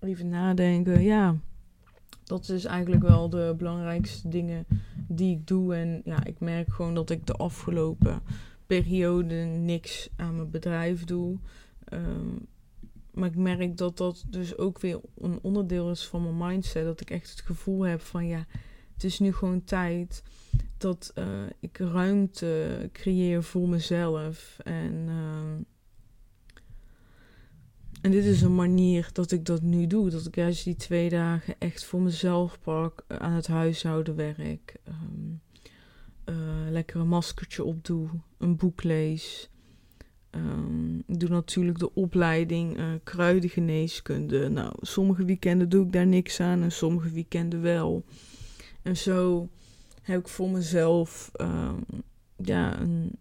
even 0.00 0.28
nadenken. 0.28 1.02
Ja, 1.02 1.36
dat 2.24 2.48
is 2.48 2.64
eigenlijk 2.64 3.02
wel 3.02 3.28
de 3.28 3.54
belangrijkste 3.58 4.28
dingen 4.28 4.66
die 5.08 5.36
ik 5.36 5.46
doe. 5.46 5.74
En 5.74 6.00
ja, 6.04 6.24
ik 6.24 6.40
merk 6.40 6.72
gewoon 6.72 6.94
dat 6.94 7.10
ik 7.10 7.26
de 7.26 7.34
afgelopen 7.34 8.22
periode 8.66 9.34
niks 9.44 10.08
aan 10.16 10.36
mijn 10.36 10.50
bedrijf 10.50 11.04
doe. 11.04 11.38
Um, 11.92 12.48
maar 13.12 13.28
ik 13.28 13.36
merk 13.36 13.76
dat 13.76 13.96
dat 13.96 14.24
dus 14.28 14.56
ook 14.56 14.80
weer 14.80 15.00
een 15.18 15.38
onderdeel 15.42 15.90
is 15.90 16.06
van 16.06 16.22
mijn 16.22 16.50
mindset. 16.50 16.84
Dat 16.84 17.00
ik 17.00 17.10
echt 17.10 17.30
het 17.30 17.40
gevoel 17.40 17.82
heb 17.82 18.00
van 18.00 18.26
ja, 18.26 18.46
het 18.92 19.04
is 19.04 19.18
nu 19.18 19.32
gewoon 19.32 19.64
tijd 19.64 20.22
dat 20.76 21.12
uh, 21.18 21.24
ik 21.60 21.78
ruimte 21.78 22.88
creëer 22.92 23.42
voor 23.42 23.68
mezelf. 23.68 24.56
En, 24.62 24.94
uh, 25.08 25.64
en 28.00 28.10
dit 28.10 28.24
is 28.24 28.42
een 28.42 28.54
manier 28.54 29.08
dat 29.12 29.30
ik 29.30 29.44
dat 29.44 29.62
nu 29.62 29.86
doe. 29.86 30.10
Dat 30.10 30.26
ik 30.26 30.34
juist 30.34 30.64
die 30.64 30.76
twee 30.76 31.08
dagen 31.08 31.54
echt 31.58 31.84
voor 31.84 32.00
mezelf 32.00 32.60
pak 32.60 33.04
aan 33.08 33.32
het 33.32 33.46
huishoudenwerk. 33.46 34.76
Um, 34.88 35.40
uh, 36.24 36.70
lekker 36.70 37.00
een 37.00 37.08
maskertje 37.08 37.64
opdoe, 37.64 38.08
een 38.38 38.56
boek 38.56 38.82
lees. 38.82 39.50
Um, 40.34 41.02
ik 41.06 41.20
doe 41.20 41.28
natuurlijk 41.28 41.78
de 41.78 41.94
opleiding 41.94 42.78
uh, 42.78 42.84
kruidengeneeskunde. 43.04 44.48
Nou, 44.48 44.72
sommige 44.80 45.24
weekenden 45.24 45.68
doe 45.68 45.84
ik 45.84 45.92
daar 45.92 46.06
niks 46.06 46.40
aan 46.40 46.62
en 46.62 46.72
sommige 46.72 47.10
weekenden 47.10 47.62
wel. 47.62 48.04
En 48.82 48.96
zo 48.96 49.48
heb 50.02 50.20
ik 50.20 50.28
voor 50.28 50.50
mezelf 50.50 51.30
um, 51.40 51.84
ja, 52.36 52.80
een, 52.80 53.18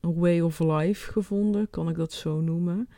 een, 0.00 0.14
way 0.14 0.40
of 0.40 0.58
life 0.58 1.12
gevonden, 1.12 1.70
kan 1.70 1.88
ik 1.88 1.96
dat 1.96 2.12
zo 2.12 2.40
noemen. 2.40 2.88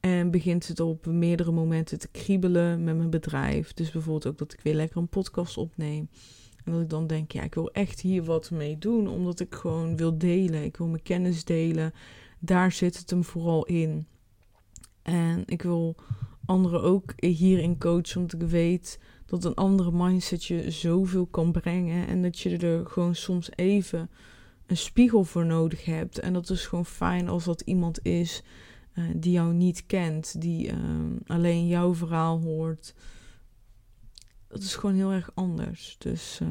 En 0.00 0.30
begint 0.30 0.68
het 0.68 0.80
op 0.80 1.06
meerdere 1.06 1.52
momenten 1.52 1.98
te 1.98 2.08
kriebelen 2.08 2.84
met 2.84 2.96
mijn 2.96 3.10
bedrijf. 3.10 3.72
Dus 3.72 3.90
bijvoorbeeld 3.90 4.26
ook 4.26 4.38
dat 4.38 4.52
ik 4.52 4.60
weer 4.60 4.74
lekker 4.74 4.96
een 4.96 5.08
podcast 5.08 5.56
opneem. 5.56 6.08
En 6.64 6.72
dat 6.72 6.80
ik 6.80 6.90
dan 6.90 7.06
denk, 7.06 7.32
ja, 7.32 7.42
ik 7.42 7.54
wil 7.54 7.72
echt 7.72 8.00
hier 8.00 8.24
wat 8.24 8.50
mee 8.50 8.78
doen, 8.78 9.08
omdat 9.08 9.40
ik 9.40 9.54
gewoon 9.54 9.96
wil 9.96 10.18
delen. 10.18 10.64
Ik 10.64 10.76
wil 10.76 10.86
mijn 10.86 11.02
kennis 11.02 11.44
delen 11.44 11.92
daar 12.44 12.72
zit 12.72 12.98
het 12.98 13.10
hem 13.10 13.24
vooral 13.24 13.64
in. 13.64 14.06
En 15.02 15.42
ik 15.46 15.62
wil 15.62 15.96
anderen 16.46 16.82
ook 16.82 17.12
hierin 17.16 17.78
coachen, 17.78 18.20
want 18.20 18.32
ik 18.32 18.42
weet 18.48 18.98
dat 19.26 19.44
een 19.44 19.54
andere 19.54 19.92
mindset 19.92 20.44
je 20.44 20.70
zoveel 20.70 21.26
kan 21.26 21.52
brengen. 21.52 22.06
En 22.06 22.22
dat 22.22 22.38
je 22.38 22.56
er 22.56 22.86
gewoon 22.86 23.14
soms 23.14 23.50
even 23.54 24.10
een 24.66 24.76
spiegel 24.76 25.24
voor 25.24 25.46
nodig 25.46 25.84
hebt. 25.84 26.18
En 26.18 26.32
dat 26.32 26.50
is 26.50 26.66
gewoon 26.66 26.86
fijn 26.86 27.28
als 27.28 27.44
dat 27.44 27.60
iemand 27.60 28.04
is 28.04 28.42
uh, 28.94 29.04
die 29.16 29.32
jou 29.32 29.52
niet 29.52 29.86
kent, 29.86 30.40
die 30.40 30.66
uh, 30.66 30.76
alleen 31.26 31.66
jouw 31.66 31.94
verhaal 31.94 32.40
hoort. 32.40 32.94
Dat 34.48 34.62
is 34.62 34.74
gewoon 34.74 34.96
heel 34.96 35.10
erg 35.12 35.30
anders. 35.34 35.96
Dus 35.98 36.40
uh, 36.42 36.48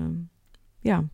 ja 0.80 1.08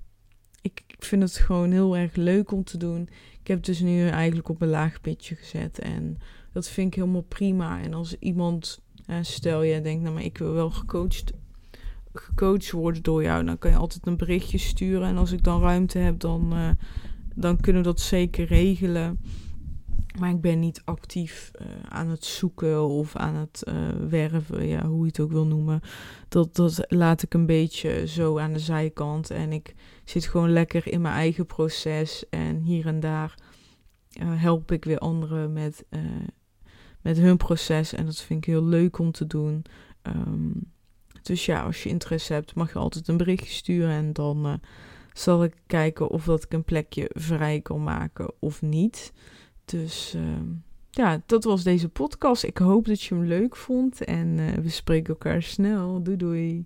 ik 0.62 0.96
vind 1.00 1.22
het 1.22 1.36
gewoon 1.36 1.72
heel 1.72 1.98
erg 1.98 2.16
leuk 2.16 2.52
om 2.52 2.64
te 2.64 2.78
doen. 2.78 3.10
Heb 3.50 3.64
dus 3.64 3.80
nu 3.80 4.08
eigenlijk 4.08 4.50
op 4.50 4.62
een 4.62 4.70
laag 4.70 5.02
pitje 5.02 5.36
gezet. 5.36 5.80
En 5.80 6.18
dat 6.52 6.68
vind 6.68 6.88
ik 6.88 6.94
helemaal 6.94 7.22
prima. 7.22 7.82
En 7.82 7.94
als 7.94 8.16
iemand, 8.20 8.82
stel 9.22 9.66
jij 9.66 9.82
denkt, 9.82 10.02
nou 10.02 10.14
maar 10.14 10.24
ik 10.24 10.38
wil 10.38 10.54
wel 10.54 10.70
gecoacht, 10.70 11.34
gecoacht 12.14 12.72
worden 12.72 13.04
door 13.04 13.24
jou. 13.24 13.46
Dan 13.46 13.58
kan 13.58 13.72
je 13.72 13.78
altijd 13.78 14.06
een 14.06 14.18
berichtje 14.18 14.58
sturen. 14.58 15.08
En 15.08 15.18
als 15.18 15.32
ik 15.32 15.44
dan 15.44 15.62
ruimte 15.62 15.98
heb, 15.98 16.20
dan, 16.20 16.54
uh, 16.54 16.70
dan 17.36 17.58
kunnen 17.60 17.82
we 17.82 17.88
dat 17.88 18.00
zeker 18.00 18.46
regelen. 18.46 19.20
Maar 20.20 20.30
ik 20.30 20.42
ben 20.42 20.60
niet 20.60 20.82
actief 20.86 21.52
uh, 21.62 21.68
aan 21.90 22.10
het 22.10 22.26
zoeken 22.26 22.88
of 22.88 23.16
aan 23.16 23.36
het 23.36 23.64
uh, 23.68 23.76
werven, 24.10 24.68
ja, 24.68 24.86
hoe 24.86 25.00
je 25.00 25.08
het 25.08 25.20
ook 25.20 25.32
wil 25.32 25.46
noemen. 25.46 25.82
Dat, 26.30 26.56
dat 26.56 26.86
laat 26.88 27.22
ik 27.22 27.34
een 27.34 27.46
beetje 27.46 28.08
zo 28.08 28.40
aan 28.40 28.54
de 28.54 28.60
zijkant. 28.60 29.30
En 29.30 29.52
ik 29.52 29.76
zit 30.10 30.26
gewoon 30.26 30.52
lekker 30.52 30.88
in 30.88 31.02
mijn 31.02 31.14
eigen 31.14 31.46
proces. 31.46 32.30
En 32.30 32.62
hier 32.62 32.88
en 32.88 33.00
daar 33.00 33.36
uh, 34.22 34.42
help 34.42 34.72
ik 34.72 34.86
weer 34.86 34.98
anderen 34.98 35.54
met, 35.54 35.86
met 37.02 37.18
hun 37.18 37.38
proces. 37.38 37.94
En 37.94 38.06
dat 38.06 38.22
vind 38.22 38.46
ik 38.46 38.54
heel 38.54 38.66
leuk 38.66 38.98
om 38.98 39.12
te 39.12 39.28
doen. 39.28 39.66
Um, 40.04 40.72
dus 41.22 41.46
ja, 41.46 41.62
als 41.62 41.84
je 41.84 41.90
interesse 41.90 42.34
hebt, 42.34 42.56
mag 42.56 42.74
je 42.74 42.80
altijd 42.80 43.08
een 43.08 43.18
berichtje 43.18 43.54
sturen. 43.54 43.90
En 43.90 44.14
dan 44.14 44.60
zal 45.14 45.44
ik 45.44 45.54
kijken 45.68 46.10
of 46.10 46.26
dat 46.26 46.44
ik 46.44 46.54
een 46.54 46.64
plekje 46.64 47.10
vrij 47.14 47.62
kan 47.62 47.84
maken 47.84 48.34
of 48.40 48.62
niet. 48.62 49.14
Dus 49.66 50.14
ehm, 50.14 50.48
ja, 50.90 51.22
dat 51.26 51.44
was 51.44 51.64
deze 51.64 51.90
podcast. 51.90 52.44
Ik 52.44 52.58
hoop 52.58 52.86
dat 52.86 53.02
je 53.02 53.16
hem 53.16 53.24
leuk 53.24 53.56
vond 53.56 54.04
en 54.04 54.62
we 54.62 54.70
spreken 54.70 55.14
elkaar 55.14 55.42
snel. 55.42 56.04
Doei 56.04 56.18
doei. 56.18 56.66